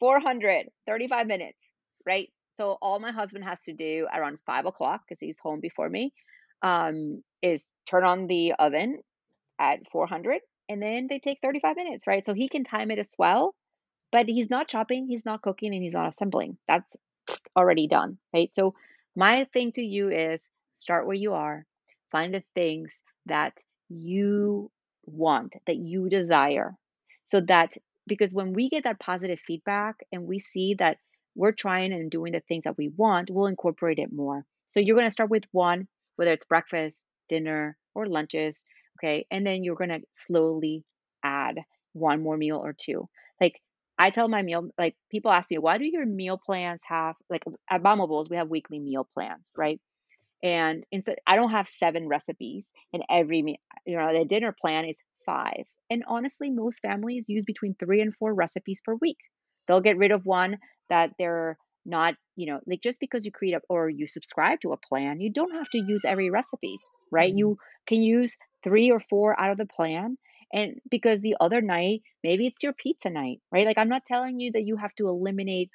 [0.00, 1.58] 400, 35 minutes,
[2.06, 2.28] right?
[2.52, 6.12] So all my husband has to do around five o'clock because he's home before me
[6.62, 9.00] um, is turn on the oven
[9.58, 12.24] at 400 and then they take 35 minutes, right?
[12.24, 13.54] So he can time it as well,
[14.12, 16.58] but he's not chopping, he's not cooking, and he's not assembling.
[16.68, 16.96] That's
[17.56, 18.50] already done, right?
[18.56, 18.74] So
[19.16, 21.66] my thing to you is start where you are,
[22.10, 22.94] find the things
[23.26, 23.58] that
[23.88, 24.70] you
[25.04, 26.74] want, that you desire,
[27.28, 27.74] so that
[28.10, 30.98] because when we get that positive feedback and we see that
[31.34, 34.44] we're trying and doing the things that we want, we'll incorporate it more.
[34.68, 38.60] So you're going to start with one, whether it's breakfast, dinner, or lunches,
[39.00, 39.26] Okay.
[39.30, 40.84] And then you're going to slowly
[41.24, 41.60] add
[41.92, 43.08] one more meal or two.
[43.40, 43.60] Like
[43.98, 47.42] I tell my meal, like people ask me, why do your meal plans have, like
[47.70, 49.80] at Momables, we have weekly meal plans, right?
[50.42, 53.56] And instead, I don't have seven recipes in every meal.
[53.86, 54.98] You know, the dinner plan is
[55.30, 55.64] five.
[55.90, 59.18] And honestly, most families use between three and four recipes per week.
[59.66, 60.56] They'll get rid of one
[60.88, 64.72] that they're not, you know, like just because you create a, or you subscribe to
[64.72, 66.76] a plan, you don't have to use every recipe,
[67.10, 67.30] right?
[67.30, 67.38] Mm-hmm.
[67.38, 70.16] You can use three or four out of the plan
[70.52, 74.40] and because the other night maybe it's your pizza night right like i'm not telling
[74.40, 75.70] you that you have to eliminate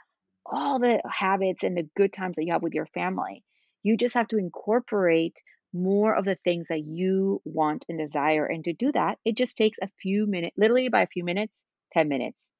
[0.45, 3.43] all the habits and the good times that you have with your family
[3.83, 5.37] you just have to incorporate
[5.75, 9.57] more of the things that you want and desire and to do that it just
[9.57, 12.51] takes a few minutes literally by a few minutes 10 minutes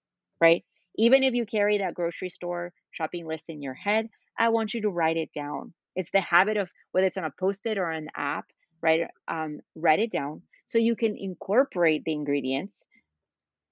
[0.41, 0.63] right
[0.97, 4.81] even if you carry that grocery store shopping list in your head i want you
[4.81, 8.07] to write it down it's the habit of whether it's on a post-it or an
[8.15, 8.45] app
[8.81, 9.01] right?
[9.27, 12.73] um, write it down so you can incorporate the ingredients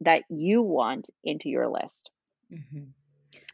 [0.02, 2.10] that you want into your list.
[2.52, 2.84] Mm-hmm.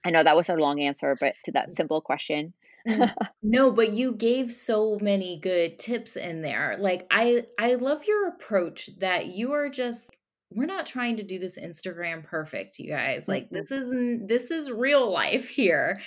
[0.04, 2.54] I know that was a long answer, but to that simple question.
[3.44, 6.76] no, but you gave so many good tips in there.
[6.80, 10.10] Like I I love your approach that you are just
[10.52, 13.28] we're not trying to do this Instagram perfect, you guys.
[13.28, 13.56] Like mm-hmm.
[13.56, 16.00] this isn't this is real life here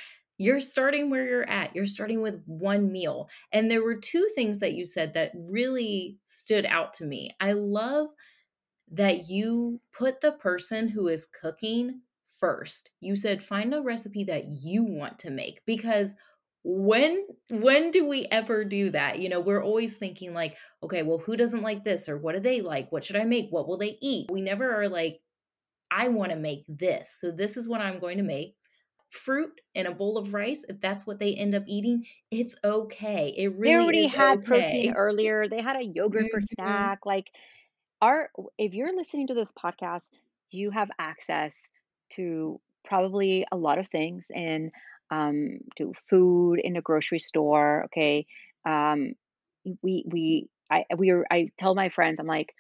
[0.43, 1.75] you're starting where you're at.
[1.77, 3.29] You're starting with one meal.
[3.53, 7.31] And there were two things that you said that really stood out to me.
[7.41, 8.09] I love
[8.91, 12.01] that you put the person who is cooking
[12.41, 12.91] first.
[13.01, 16.15] You said find a recipe that you want to make because
[16.65, 21.19] when when do we ever do that you know we're always thinking like okay well
[21.19, 23.77] who doesn't like this or what do they like what should i make what will
[23.77, 25.21] they eat we never are like
[25.93, 27.19] I want to make this.
[27.21, 28.57] So this is what I'm going to make.
[29.11, 33.35] Fruit and a bowl of rice, if that's what they end up eating, it's okay.
[33.37, 34.47] It really they already had okay.
[34.47, 35.49] protein earlier.
[35.49, 36.29] They had a yogurt mm-hmm.
[36.33, 37.01] for snack.
[37.05, 37.31] Like
[38.01, 40.09] our if you're listening to this podcast,
[40.51, 41.71] you have access
[42.13, 44.73] to probably a lot of things and
[45.13, 47.85] um, to food in a grocery store.
[47.87, 48.27] Okay,
[48.65, 49.13] um,
[49.83, 52.55] we we I we were, I tell my friends I'm like,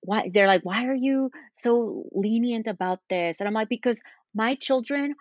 [0.00, 0.30] why?
[0.32, 3.40] They're like, why are you so lenient about this?
[3.40, 4.00] And I'm like, because
[4.34, 5.14] my children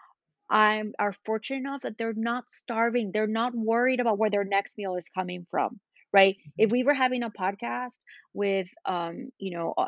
[0.49, 3.11] I'm are fortunate enough that they're not starving.
[3.11, 5.79] They're not worried about where their next meal is coming from
[6.15, 6.71] right if mm-hmm.
[6.71, 7.97] we were having a podcast
[8.33, 9.87] with um you know uh,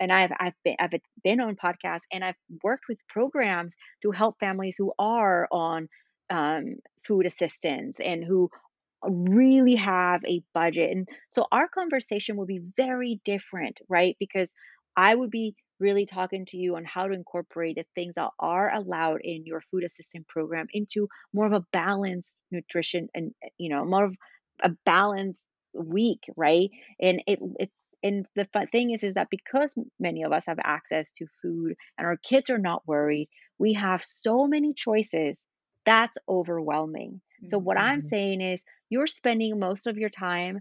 [0.00, 4.38] and i've i've been i've been on podcasts and i've worked with programs to help
[4.40, 5.88] families who are on
[6.30, 8.50] um, food assistance and who
[9.04, 14.52] really have a budget and so our conversation will be very different right because
[14.96, 18.74] i would be really talking to you on how to incorporate the things that are
[18.74, 23.84] allowed in your food assistance program into more of a balanced nutrition and you know
[23.84, 24.14] more of
[24.62, 26.70] a balanced week, right?
[27.00, 31.08] And it it's and the thing is is that because many of us have access
[31.18, 35.44] to food and our kids are not worried, we have so many choices.
[35.88, 37.20] That's overwhelming.
[37.48, 38.08] So what I'm mm-hmm.
[38.08, 40.60] saying is you're spending most of your time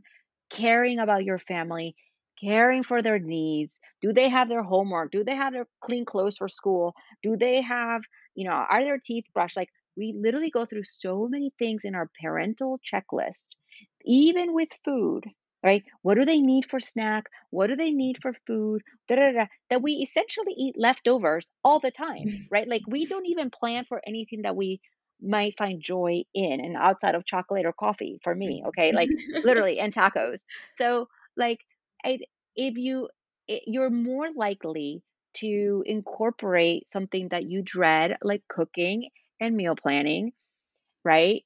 [0.50, 1.96] caring about your family,
[2.40, 3.80] caring for their needs.
[4.02, 5.12] Do they have their homework?
[5.12, 6.94] Do they have their clean clothes for school?
[7.24, 8.04] Do they have,
[8.36, 9.58] you know, are their teeth brushed?
[9.58, 13.56] Like we literally go through so many things in our parental checklist
[14.08, 15.26] even with food,
[15.64, 15.84] right?
[16.02, 17.26] What do they need for snack?
[17.50, 18.82] What do they need for food?
[19.08, 22.68] Da, da, da, that we essentially eat leftovers all the time, right?
[22.68, 24.82] Like we don't even plan for anything that we
[25.22, 28.92] might find joy in and outside of chocolate or coffee for me, okay?
[28.94, 30.44] Like literally and tacos.
[30.78, 31.60] So like
[32.06, 32.20] I,
[32.56, 33.10] if you
[33.48, 35.04] it, you're more likely
[35.36, 40.34] to incorporate something that you dread like cooking and meal planning,
[41.04, 41.44] right?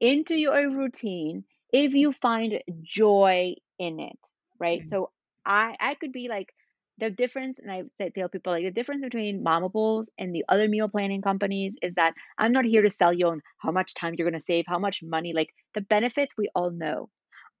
[0.00, 4.18] Into your routine if you find joy in it,
[4.58, 4.80] right?
[4.80, 4.88] Mm-hmm.
[4.88, 5.10] So
[5.44, 6.54] I I could be like
[7.02, 10.68] the difference, and I say tell people like the difference between Momables and the other
[10.68, 14.14] meal planning companies is that I'm not here to sell you on how much time
[14.16, 17.10] you're gonna save, how much money, like the benefits we all know.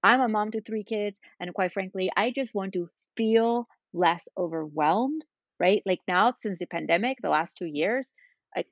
[0.04, 4.28] I'm a mom to three kids, and quite frankly, I just want to feel less
[4.38, 5.24] overwhelmed,
[5.60, 5.82] right?
[5.86, 8.12] Like now, since the pandemic, the last two years,
[8.56, 8.68] like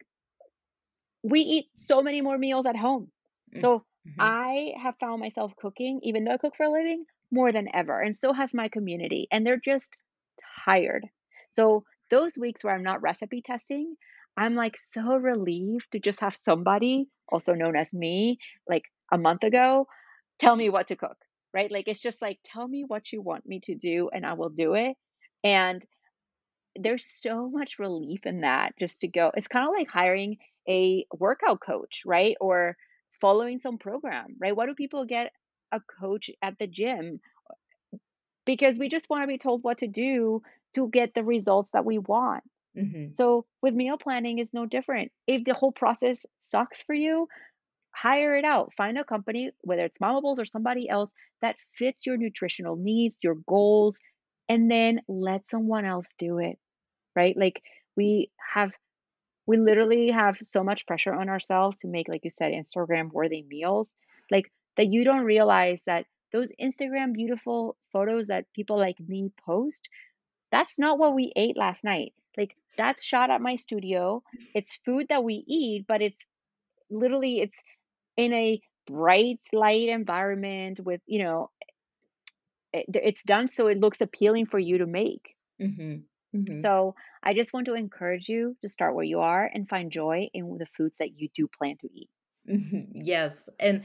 [1.23, 3.11] we eat so many more meals at home.
[3.55, 3.61] Mm.
[3.61, 4.21] So Mm-hmm.
[4.21, 8.01] I have found myself cooking, even though I cook for a living, more than ever.
[8.01, 9.29] And so has my community.
[9.31, 9.91] And they're just
[10.65, 11.07] tired.
[11.51, 13.97] So those weeks where I'm not recipe testing,
[14.37, 19.45] I'm like so relieved to just have somebody, also known as me, like a month
[19.45, 19.87] ago,
[20.39, 21.17] tell me what to cook,
[21.53, 21.71] right?
[21.71, 24.51] Like it's just like, tell me what you want me to do and I will
[24.51, 24.97] do it.
[25.45, 25.85] And
[26.77, 29.31] there's so much relief in that just to go.
[29.37, 30.37] It's kind of like hiring
[30.69, 32.37] a workout coach, right?
[32.41, 32.77] Or
[33.21, 34.55] following some program, right?
[34.57, 35.33] Why do people get
[35.73, 37.21] a coach at the gym?
[38.51, 40.43] Because we just want to be told what to do
[40.75, 42.43] to get the results that we want.
[42.77, 43.15] Mm-hmm.
[43.15, 45.13] So with meal planning is no different.
[45.29, 47.29] If the whole process sucks for you,
[47.95, 48.73] hire it out.
[48.77, 51.11] Find a company, whether it's Momables or somebody else
[51.43, 53.99] that fits your nutritional needs, your goals,
[54.49, 56.59] and then let someone else do it.
[57.15, 57.37] Right?
[57.37, 57.63] Like
[57.97, 58.73] we have
[59.47, 63.45] we literally have so much pressure on ourselves to make like you said instagram worthy
[63.49, 63.95] meals
[64.31, 69.89] like that you don't realize that those instagram beautiful photos that people like me post
[70.51, 74.23] that's not what we ate last night like that's shot at my studio
[74.55, 76.25] it's food that we eat but it's
[76.91, 77.61] literally it's
[78.17, 81.51] in a bright light environment with you know
[82.73, 85.97] it, it's done so it looks appealing for you to make mm-hmm.
[86.35, 86.61] Mm-hmm.
[86.61, 90.29] So I just want to encourage you to start where you are and find joy
[90.33, 92.11] in the foods that you do plan to eat.
[92.49, 93.03] Mm-hmm.
[93.05, 93.49] Yes.
[93.59, 93.83] And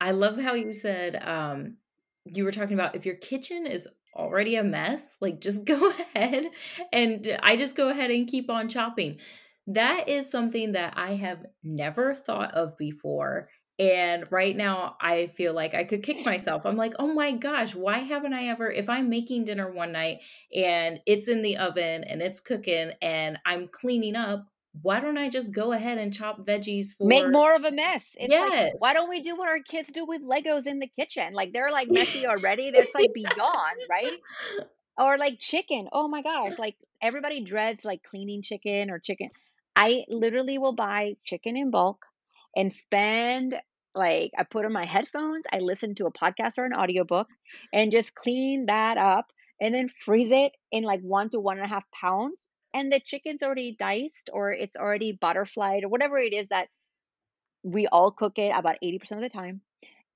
[0.00, 1.76] I love how you said um,
[2.24, 6.46] you were talking about if your kitchen is already a mess, like just go ahead
[6.92, 9.18] and I just go ahead and keep on chopping.
[9.66, 13.50] That is something that I have never thought of before.
[13.78, 16.66] And right now, I feel like I could kick myself.
[16.66, 20.18] I'm like, oh my gosh, why haven't I ever, if I'm making dinner one night
[20.52, 24.48] and it's in the oven and it's cooking and I'm cleaning up,
[24.82, 28.04] why don't I just go ahead and chop veggies for make more of a mess?
[28.16, 28.72] It's yes.
[28.72, 31.32] Like, why don't we do what our kids do with Legos in the kitchen?
[31.32, 32.70] Like they're like messy already.
[32.70, 34.12] That's like beyond, right?
[35.00, 35.88] Or like chicken.
[35.92, 36.58] Oh my gosh.
[36.58, 39.30] Like everybody dreads like cleaning chicken or chicken.
[39.76, 42.04] I literally will buy chicken in bulk
[42.56, 43.54] and spend
[43.94, 47.28] like I put on my headphones, I listen to a podcast or an audiobook
[47.72, 49.26] and just clean that up
[49.60, 52.47] and then freeze it in like one to one and a half pounds.
[52.78, 56.68] And the chicken's already diced or it's already butterflied or whatever it is that
[57.62, 59.62] we all cook it about 80% of the time.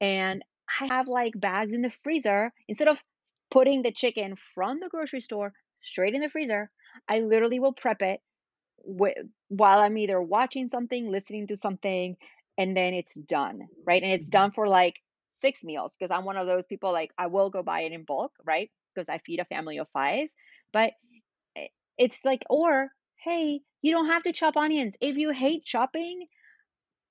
[0.00, 0.42] And
[0.80, 3.02] I have like bags in the freezer instead of
[3.50, 5.52] putting the chicken from the grocery store
[5.82, 6.70] straight in the freezer.
[7.08, 8.20] I literally will prep it
[8.84, 12.16] wh- while I'm either watching something, listening to something,
[12.58, 14.02] and then it's done, right?
[14.02, 14.28] And it's Mhm.
[14.28, 14.96] done for like
[15.34, 18.04] six meals because I'm one of those people like I will go buy it in
[18.04, 18.70] bulk, right?
[18.94, 20.28] Because I feed a family of five.
[20.72, 20.92] But
[21.98, 22.90] it's like, or
[23.24, 24.96] hey, you don't have to chop onions.
[25.00, 26.26] If you hate chopping,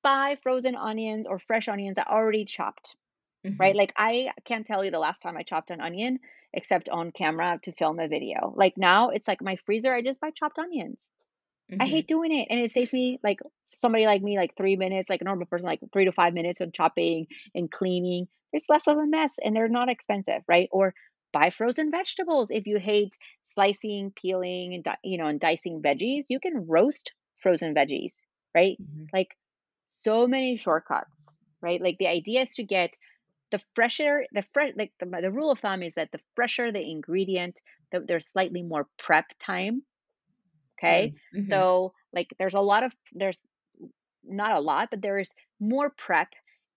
[0.04, 2.96] buy frozen onions or fresh onions that are already chopped,
[3.60, 3.76] right?
[3.76, 3.78] Mhm.
[3.78, 6.20] Like I can't tell you the last time I chopped an onion
[6.54, 8.54] except on camera to film a video.
[8.58, 11.10] Like now it's like my freezer, I just buy chopped onions.
[11.80, 13.40] I hate doing it, and it saves me like
[13.80, 16.62] somebody like me like 3 minutes, like a normal person, like 3 to 5 minutes
[16.62, 18.28] on chopping and cleaning.
[18.54, 20.70] It's less of a mess, and they're not expensive, right?
[20.72, 20.94] Or
[21.34, 22.52] buy frozen vegetables.
[22.52, 27.14] If you hate slicing, peeling, and di you know, and dicing veggies, you can roast
[27.42, 28.16] frozen veggies,
[28.56, 28.80] right?
[28.80, 29.12] Mhm.
[29.14, 29.36] Like,
[29.94, 31.82] so many shortcuts, right?
[31.82, 32.98] Like, the idea is to get
[33.52, 36.82] the fresher the fresh like, the the rule of thumb is that the fresher the
[36.82, 37.60] ingredient,
[37.92, 39.84] the there's slightly more prep time,
[40.80, 41.14] okay?
[41.34, 41.34] Mm.
[41.34, 41.46] Mhm.
[41.46, 43.46] So, like, there's a lot of there's
[44.24, 45.30] not a lot, but there is
[45.60, 46.34] more prep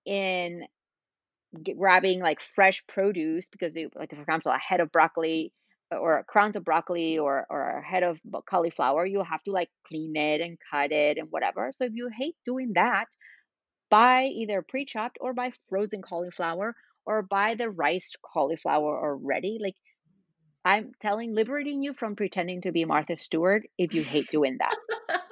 [0.06, 0.66] in
[1.78, 5.52] grabbing, like, fresh produce because they like, for example, a head of broccoli
[5.92, 9.70] uh, or crowns of broccoli or or a head of cauliflower, you have to, like,
[9.86, 11.70] clean it and cut it and whatever.
[11.76, 13.06] So if you hate doing that,
[13.90, 16.74] buy either pre-chopped or buy frozen cauliflower
[17.06, 19.58] or buy the riced cauliflower already.
[19.60, 19.76] Like,
[20.64, 24.76] I'm telling liberating you from pretending to be Martha Stewart if you hate doing that.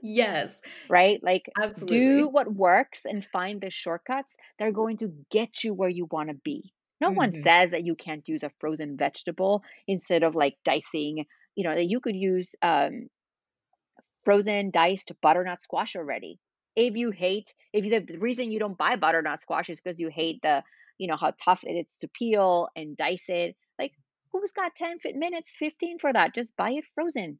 [0.02, 1.20] Yes, right?
[1.22, 1.50] Like,
[1.84, 6.06] do what works and find the shortcuts that are going to get you where you
[6.10, 6.72] want to be.
[7.00, 7.34] No one Mhm.
[7.34, 11.26] says that you can't use a frozen vegetable instead of like dicing.
[11.54, 13.08] You know, that you could use um,
[14.24, 16.38] frozen diced butternut squash already.
[16.74, 20.08] If you hate, if you, the reason you don't buy butternut squash is because you
[20.08, 20.62] hate the,
[20.98, 23.56] you know, how tough it is to peel and dice it.
[23.78, 23.92] Like,
[24.32, 26.34] who's got 10 fi- minutes, 15 for that?
[26.34, 27.38] Just buy it frozen.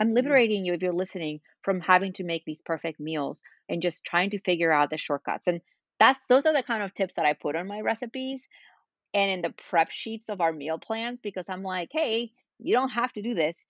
[0.00, 0.38] I'm Mm.
[0.38, 4.30] liberating you if you're listening from having to make these perfect meals and just trying
[4.30, 5.46] to figure out the shortcuts.
[5.46, 5.60] And
[6.00, 8.46] that's those are the kind of tips that I put on my recipes
[9.14, 12.90] and in the prep sheets of our meal plans because I'm like, hey, you don't
[12.90, 13.64] have to do this,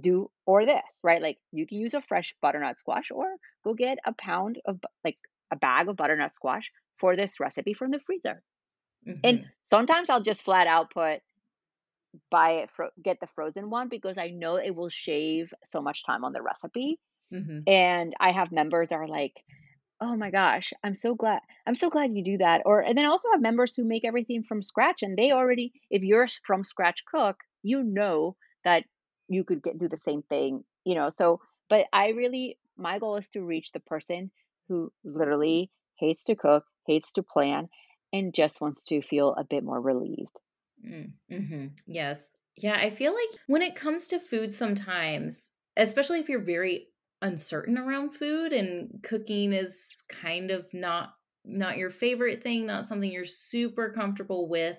[0.00, 1.22] do or this, right?
[1.22, 5.18] Like you can use a fresh butternut squash or go get a pound of like
[5.52, 8.42] a bag of butternut squash for this recipe from the freezer.
[9.24, 9.52] And Mhm.
[9.70, 11.22] sometimes I'll just flat out put
[12.30, 16.04] buy it fro- get the frozen one because I know it will shave so much
[16.04, 17.00] time on the recipe
[17.30, 17.66] Mhm.
[17.66, 19.44] and I have members are like,
[20.00, 23.04] "Oh my gosh, I'm so glad I'm so glad you do that." Or and then
[23.06, 26.64] I also have members who make everything from scratch and they already if you're from
[26.64, 28.84] scratch cook, you know that
[29.28, 31.08] you could get do the same thing, you know.
[31.08, 34.30] So, but I really my goal is to reach the person
[34.68, 37.68] who literally hates to cook, hates to plan,
[38.12, 40.36] and just wants to feel a bit more relieved.
[41.52, 41.70] Mm, mhm.
[41.86, 42.28] Yes.
[42.56, 46.88] Yeah, I feel like when it comes to food sometimes, especially if you're very
[47.22, 53.10] uncertain around food and cooking is kind of not not your favorite thing, not something
[53.10, 54.78] you're super comfortable with,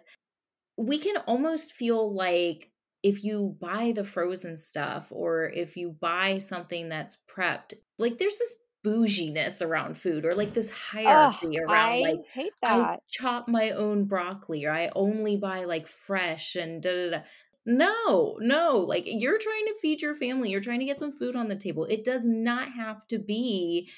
[0.77, 2.71] we can almost feel like
[3.03, 8.39] if you buy the frozen stuff or if you buy something that's prepped, like there's
[8.39, 10.69] this bouginess around food or like this
[11.05, 13.03] Oh, hierarchy around like I hate I that.
[13.09, 17.23] chop my own broccoli or I only buy like fresh and da da da.
[17.65, 21.35] No, no, like you're trying to feed your family, you're trying to get some food
[21.35, 21.85] on the table.
[21.85, 23.89] It does not have to be,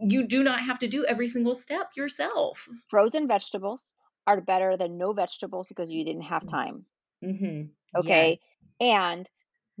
[0.00, 2.68] you do not have to do every single step yourself.
[2.88, 3.92] Frozen vegetables
[4.26, 6.86] are better than no vegetables because you didn't have time.
[7.22, 7.72] Mm-hmm.
[7.96, 8.36] Yes.
[8.36, 8.40] Okay.
[8.80, 9.28] And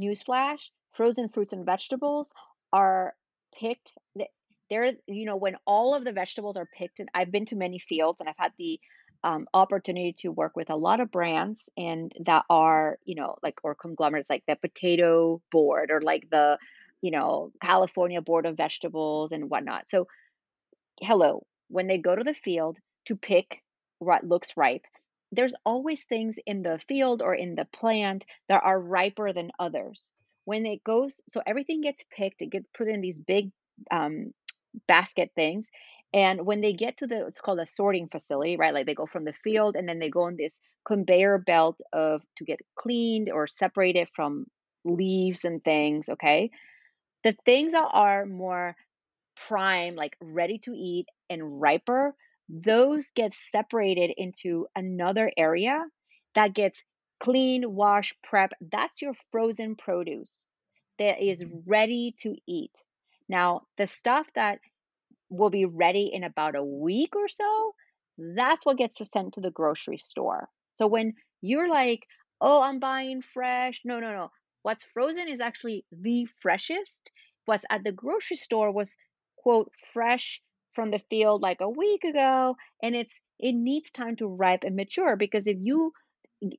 [0.00, 2.32] newsflash, frozen fruits and vegetables
[2.72, 3.16] are
[3.58, 3.92] picked.
[4.16, 4.30] th-
[4.70, 7.78] They're, you know, when all of the vegetables are picked, and I've been to many
[7.78, 8.80] fields and I've had the
[9.22, 13.58] um, opportunity to work with a lot of brands and that are, you know, like,
[13.64, 16.58] or conglomerates like the potato board or like the,
[17.00, 19.90] you know, California Board of Vegetables and whatnot.
[19.90, 20.06] So,
[21.00, 23.62] hello, when they go to the field to pick
[24.00, 24.84] what looks ripe,
[25.32, 30.02] there's always things in the field or in the plant that are riper than others.
[30.44, 33.50] When it goes, so everything gets picked, it gets put in these big
[33.90, 34.32] um,
[34.86, 35.68] basket things.
[36.12, 38.72] And when they get to the, it's called a sorting facility, right?
[38.72, 42.22] Like they go from the field and then they go on this conveyor belt of
[42.36, 44.46] to get cleaned or separated from
[44.84, 46.08] leaves and things.
[46.08, 46.50] Okay.
[47.24, 48.76] The things that are more
[49.48, 52.14] prime, like ready to eat and riper,
[52.48, 55.82] those get separated into another area
[56.34, 56.82] that gets
[57.20, 58.52] cleaned, wash, prep.
[58.60, 60.36] That's your frozen produce.
[60.98, 61.62] that is Mhm.
[61.66, 62.72] ready to eat.
[63.28, 64.60] Now, the stuff that
[65.30, 67.74] will be ready in about a week or so,
[68.18, 70.48] that's what gets sent to the grocery store.
[70.76, 72.06] So when you're like,
[72.40, 74.30] "Oh, I'm buying fresh." No, no, no.
[74.62, 77.10] What's frozen is actually the freshest.
[77.46, 78.96] What's at the grocery store was,
[79.36, 80.42] quote, fresh
[80.72, 84.76] from the field like a week ago, and it's it needs time to ripe and
[84.76, 85.92] mature because if you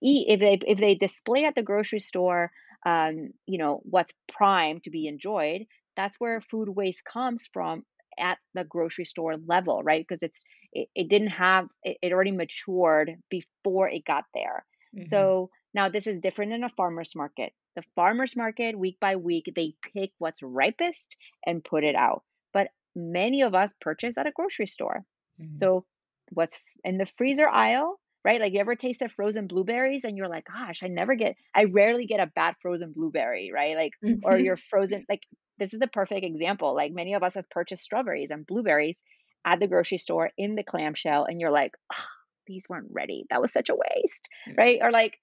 [0.01, 2.51] eat if they if they display at the grocery store
[2.86, 5.65] um, you know, what's prime to be enjoyed,
[5.95, 7.83] that's where food waste comes from
[8.19, 10.05] at the grocery store level, right?
[10.07, 14.65] Because it's it, it didn't have it, it already matured before it got there.
[14.93, 15.07] Mhm.
[15.09, 17.53] So now this is different than a farmer's market.
[17.75, 21.15] The farmer's market, week by week, they pick what's ripest
[21.45, 22.23] and put it out.
[22.53, 25.03] But many of us purchase at a grocery store.
[25.38, 25.57] Mhm.
[25.57, 25.86] So
[26.31, 28.41] what's in the freezer aisle, right?
[28.41, 32.07] Like you ever tasted frozen blueberries and you're like, gosh, I never get, I rarely
[32.07, 33.78] get a bad frozen blueberry, right?
[33.78, 35.28] Like, or you're frozen, like
[35.59, 36.76] this is the perfect example.
[36.76, 38.99] Like many of us have purchased strawberries and blueberries
[39.45, 42.05] at the grocery store in the clamshell, and you're like, oh,
[42.47, 43.26] these weren't ready.
[43.30, 44.80] That was such a waste, right?
[44.82, 45.19] Or like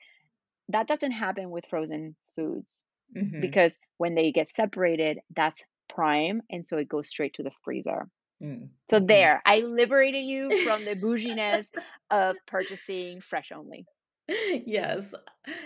[0.68, 2.78] that doesn't happen with frozen foods
[3.14, 3.40] Mhm.
[3.40, 8.09] because when they get separated, that's prime, and so it goes straight to the freezer.
[8.43, 8.70] Mm.
[8.88, 9.01] So Mhm.
[9.01, 11.70] there, I liberated you from the bouginess
[12.11, 13.88] of purchasing fresh only.
[14.66, 15.14] Yes.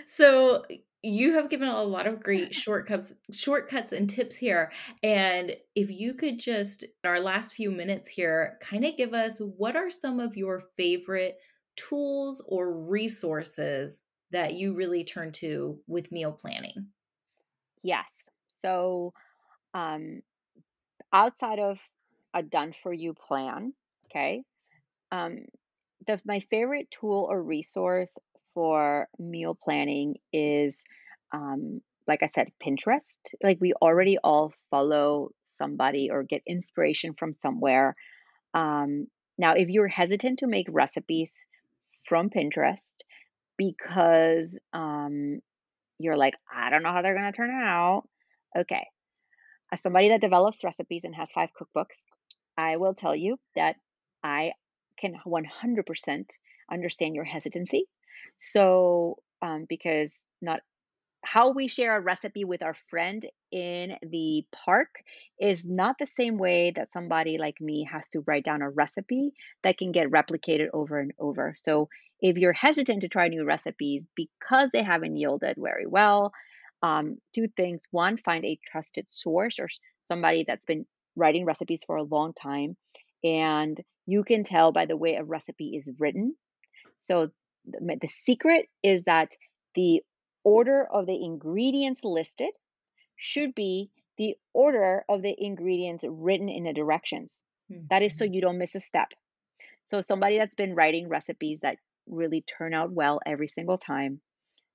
[0.05, 0.65] So
[1.03, 4.71] you have given a lot of great shortcuts shortcuts and tips here.
[5.03, 9.39] And if you could just in our last few minutes here kind of give us
[9.39, 11.37] what are some of your favorite
[11.75, 14.01] tools or resources
[14.31, 16.87] that you really turn to with meal planning?
[17.83, 18.27] Yes.
[18.61, 19.13] So,
[19.73, 20.21] um,
[21.13, 21.81] outside of
[22.33, 23.73] a done for you plan,
[24.05, 24.43] okay,
[25.11, 25.39] um,
[26.05, 28.11] the my favorite tool or resource
[28.53, 30.77] for meal planning is,
[31.31, 33.17] um, like I said, Pinterest.
[33.43, 37.95] Like we already all follow somebody or get inspiration from somewhere.
[38.53, 39.07] Um,
[39.37, 41.45] now, if you're hesitant to make recipes
[42.05, 42.91] from Pinterest
[43.57, 45.39] because um,
[45.99, 48.03] you're like, I don't know how they're going to turn out.
[48.57, 48.87] Okay.
[49.71, 51.97] As somebody that develops recipes and has five cookbooks,
[52.57, 53.75] I will tell you that
[54.23, 54.53] I
[54.99, 56.25] can 100%
[56.71, 57.85] understand your hesitancy.
[58.51, 60.61] So, um, because not
[61.23, 64.87] how we share a recipe with our friend in the park
[65.39, 69.31] is not the same way that somebody like me has to write down a recipe
[69.63, 71.55] that can get replicated over and over.
[71.57, 71.89] So,
[72.19, 76.31] if you're hesitant to try new recipes because they haven't yielded very well,
[76.81, 77.83] um, two things.
[77.91, 79.67] One, find a trusted source or
[80.07, 80.85] somebody that's been
[81.17, 82.77] writing recipes for a long time.
[83.25, 86.37] And you can tell by the way a recipe is written
[86.99, 87.29] so
[87.65, 89.35] the, the secret is that
[89.75, 90.01] the
[90.43, 92.51] order of the ingredients listed
[93.17, 97.41] should be the order of the ingredients written in the directions.
[97.89, 98.33] That is so Mhm.
[98.33, 99.09] you don't miss a step.
[99.87, 104.21] So somebody that's been writing recipes that really turn out well every single time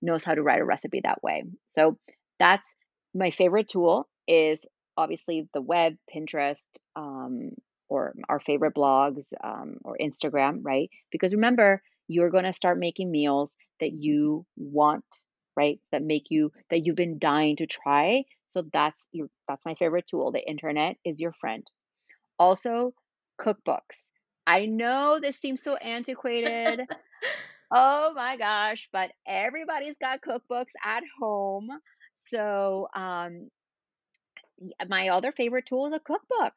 [0.03, 1.45] knows how to write a recipe that way.
[1.71, 1.99] So
[2.39, 2.75] that's
[3.15, 4.67] my favorite tool is
[4.97, 6.65] obviously the web, Pinterest,
[6.97, 7.51] um,
[7.89, 10.91] or our favorite blogs um, or Instagram, right?
[11.11, 15.05] Because remember, you're going to start making meals that you want,
[15.57, 15.79] right?
[15.93, 18.25] That make you that you've been dying to try.
[18.51, 20.33] So that's your that's my favorite tool.
[20.33, 21.67] The internet is your friend.
[22.39, 22.95] Also,
[23.41, 24.11] cookbooks.
[24.47, 26.81] I know this seems so antiquated,
[27.75, 31.71] Oh my gosh, but everybody's got cookbooks at home.
[32.29, 33.49] So, um,
[34.89, 36.55] my other favorite tool is a cookbook.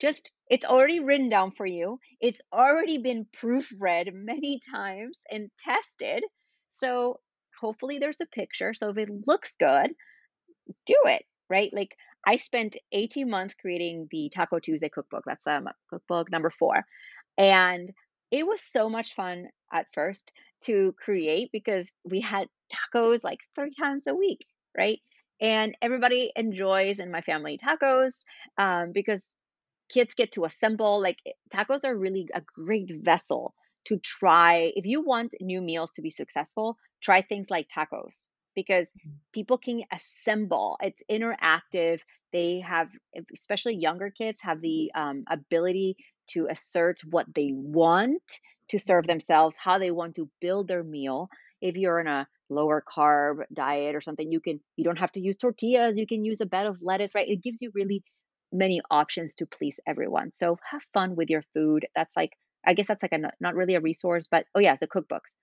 [0.00, 1.98] Just, it's already written down for you.
[2.20, 6.24] It's already been proofread many times and tested.
[6.68, 7.20] So,
[7.60, 8.74] hopefully, there's a picture.
[8.74, 9.90] So, if it looks good,
[10.86, 11.70] do it, right?
[11.72, 11.96] Like,
[12.26, 15.22] I spent 18 months creating the Taco Tuesday cookbook.
[15.26, 16.84] That's um, cookbook number four.
[17.38, 17.90] And
[18.30, 20.30] it was so much fun at first
[20.64, 24.44] to create because we had tacos like three times a week,
[24.76, 25.00] right?
[25.40, 28.24] And everybody enjoys in my family tacos
[28.58, 29.30] um, because
[29.88, 31.00] kids get to assemble.
[31.00, 33.54] Like eh, tacos are really a great vessel
[33.86, 34.72] to try.
[34.74, 38.24] If you want new meals to be successful, try things like tacos
[38.54, 38.92] because
[39.32, 40.78] people can assemble.
[40.82, 42.00] It's interactive.
[42.32, 42.88] They have,
[43.32, 45.96] especially younger kids, have the um, ability
[46.30, 48.22] to assert what they want
[48.70, 51.28] to serve themselves, how they want to build their meal.
[51.60, 55.20] If you're in a lower carb diet or something, you can you don't have to
[55.20, 55.98] use tortillas.
[55.98, 57.28] You can use a bed of lettuce, right?
[57.28, 58.02] It gives you really
[58.52, 60.30] many options to please everyone.
[60.32, 61.86] So have fun with your food.
[61.94, 62.32] That's like
[62.66, 65.34] I guess that's like a not really a resource, but oh yeah, the cookbooks.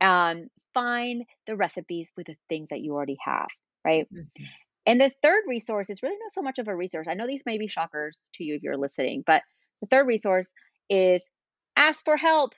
[0.00, 3.48] Um, find the recipes with the things that you already have,
[3.84, 4.06] right?
[4.10, 4.48] Mhm.
[4.86, 7.06] And the third resource is really not so much of a resource.
[7.08, 9.42] I know these may be shockers to you if you're listening, but
[9.80, 10.52] the third resource
[10.88, 11.28] is
[11.76, 12.54] ask for help.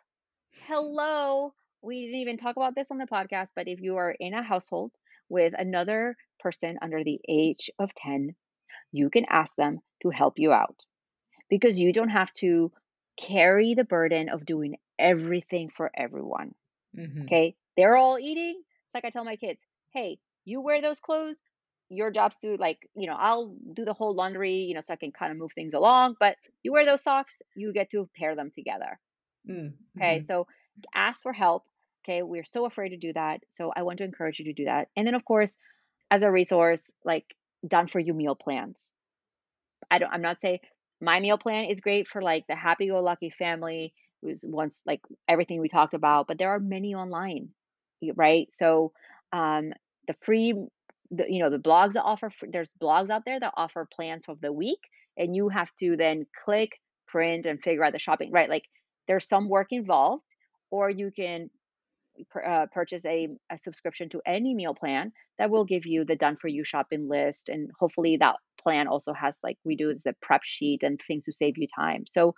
[0.66, 1.54] Hello.
[1.82, 4.42] We didn't even talk about this on the podcast, but if you are in a
[4.42, 4.92] household
[5.28, 8.34] with another person under the age of 10,
[8.92, 10.76] you can ask them to help you out
[11.48, 12.72] because you don't have to
[13.18, 16.54] carry the burden of doing everything for everyone.
[16.98, 17.22] Mm-hmm.
[17.22, 17.54] Okay.
[17.76, 18.62] They're all eating.
[18.84, 19.62] It's like I tell my kids,
[19.92, 21.40] hey, you wear those clothes.
[21.88, 24.96] Your job's to like, you know, I'll do the whole laundry, you know, so I
[24.96, 26.16] can kind of move things along.
[26.20, 28.98] But you wear those socks, you get to pair them together.
[29.48, 30.18] Mm, okay.
[30.18, 30.26] Mm-hmm.
[30.26, 30.46] So
[30.94, 31.64] ask for help.
[32.04, 32.22] Okay.
[32.22, 33.40] We're so afraid to do that.
[33.52, 34.88] So I want to encourage you to do that.
[34.96, 35.56] And then, of course,
[36.10, 37.26] as a resource, like
[37.66, 38.92] done for you meal plans.
[39.90, 40.60] I don't, I'm not saying
[41.00, 45.00] my meal plan is great for like the happy go lucky family who's once like
[45.28, 47.50] everything we talked about, but there are many online,
[48.16, 48.52] right?
[48.52, 48.92] So,
[49.32, 49.72] um,
[50.06, 50.52] the free,
[51.10, 54.40] the, you know, the blogs that offer, there's blogs out there that offer plans of
[54.40, 54.80] the week,
[55.16, 56.72] and you have to then click,
[57.08, 58.50] print, and figure out the shopping, right?
[58.50, 58.64] Like
[59.08, 60.24] there's some work involved,
[60.70, 61.50] or you can
[62.46, 66.36] uh, purchase a, a subscription to any meal plan that will give you the done
[66.40, 70.14] for you shopping list and hopefully that plan also has like we do is a
[70.20, 72.34] prep sheet and things to save you time so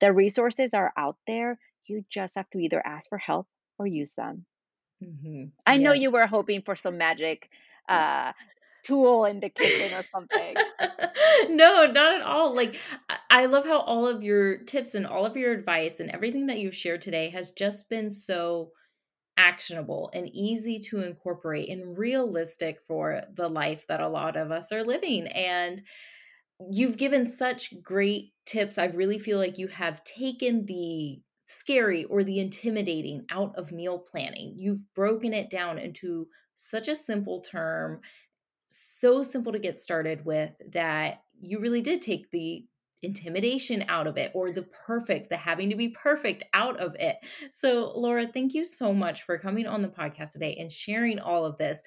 [0.00, 3.46] the resources are out there you just have to either ask for help
[3.78, 4.44] or use them
[5.02, 5.44] mm-hmm.
[5.66, 5.82] i yeah.
[5.82, 7.48] know you were hoping for some magic
[7.88, 8.32] uh
[8.86, 10.54] tool in the kitchen or something.
[11.48, 12.54] no, not at all.
[12.54, 12.76] Like
[13.28, 16.58] I love how all of your tips and all of your advice and everything that
[16.58, 18.70] you've shared today has just been so
[19.36, 24.72] actionable and easy to incorporate and realistic for the life that a lot of us
[24.72, 25.26] are living.
[25.28, 25.80] And
[26.70, 28.78] you've given such great tips.
[28.78, 33.98] I really feel like you have taken the scary or the intimidating out of meal
[33.98, 34.54] planning.
[34.56, 38.00] You've broken it down into such a simple term,
[38.58, 42.64] so simple to get started with that you really did take the
[43.02, 47.16] intimidation out of it or the perfect, the having to be perfect out of it.
[47.50, 51.44] So, Laura, thank you so much for coming on the podcast today and sharing all
[51.44, 51.82] of this.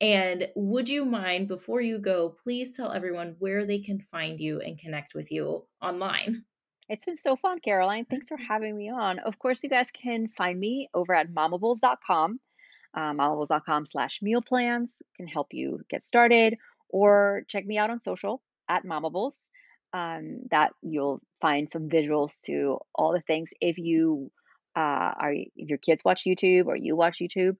[0.00, 4.60] And would you mind, before you go, please tell everyone where they can find you
[4.60, 6.44] and connect with you online?
[6.88, 8.04] It's been so fun, Caroline.
[8.04, 9.18] Thanks for having me on.
[9.20, 12.40] Of course, you guys can find me over at momables.com.
[12.96, 16.56] Um, momables.com slash meal plans can help you get started
[16.90, 19.44] or check me out on social at momables
[19.94, 23.50] um, that you'll find some visuals to all the things.
[23.60, 24.30] If you
[24.76, 27.56] uh, are, if your kids watch YouTube or you watch YouTube,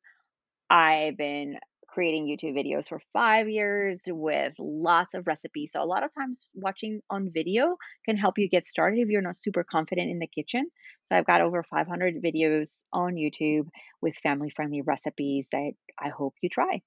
[0.68, 1.56] I've been
[1.86, 5.70] creating YouTube videos for five years with lots of recipes.
[5.72, 9.22] So a lot of times watching on video can help you get started if you're
[9.22, 10.68] not super confident in the kitchen.
[11.04, 13.68] So I've got over 500 videos on YouTube
[14.02, 16.82] with family friendly recipes that I hope you try.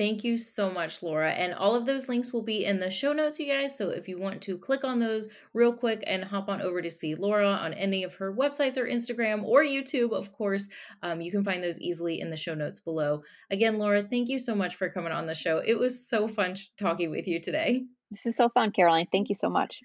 [0.00, 1.30] Thank you so much, Laura.
[1.30, 3.76] And all of those links will be in the show notes, you guys.
[3.76, 6.90] So if you want to click on those real quick and hop on over to
[6.90, 10.68] see Laura on any of her websites or Instagram or YouTube, of course,
[11.02, 13.22] um, you can find those easily in the show notes below.
[13.50, 15.58] Again, Laura, thank you so much for coming on the show.
[15.58, 17.84] It was so fun talking with you today.
[18.10, 19.06] This is so fun, Caroline.
[19.12, 19.80] Thank you so much.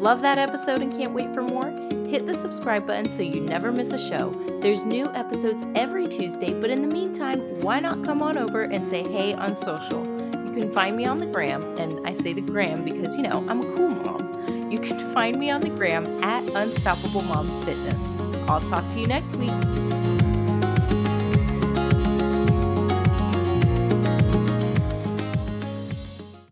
[0.00, 1.69] Love that episode and can't wait for more?
[2.10, 4.30] Hit the subscribe button so you never miss a show.
[4.60, 8.84] There's new episodes every Tuesday, but in the meantime, why not come on over and
[8.84, 10.04] say hey on social?
[10.44, 13.46] You can find me on the gram, and I say the gram because, you know,
[13.48, 14.72] I'm a cool mom.
[14.72, 17.94] You can find me on the gram at Unstoppable Moms Fitness.
[18.50, 19.99] I'll talk to you next week.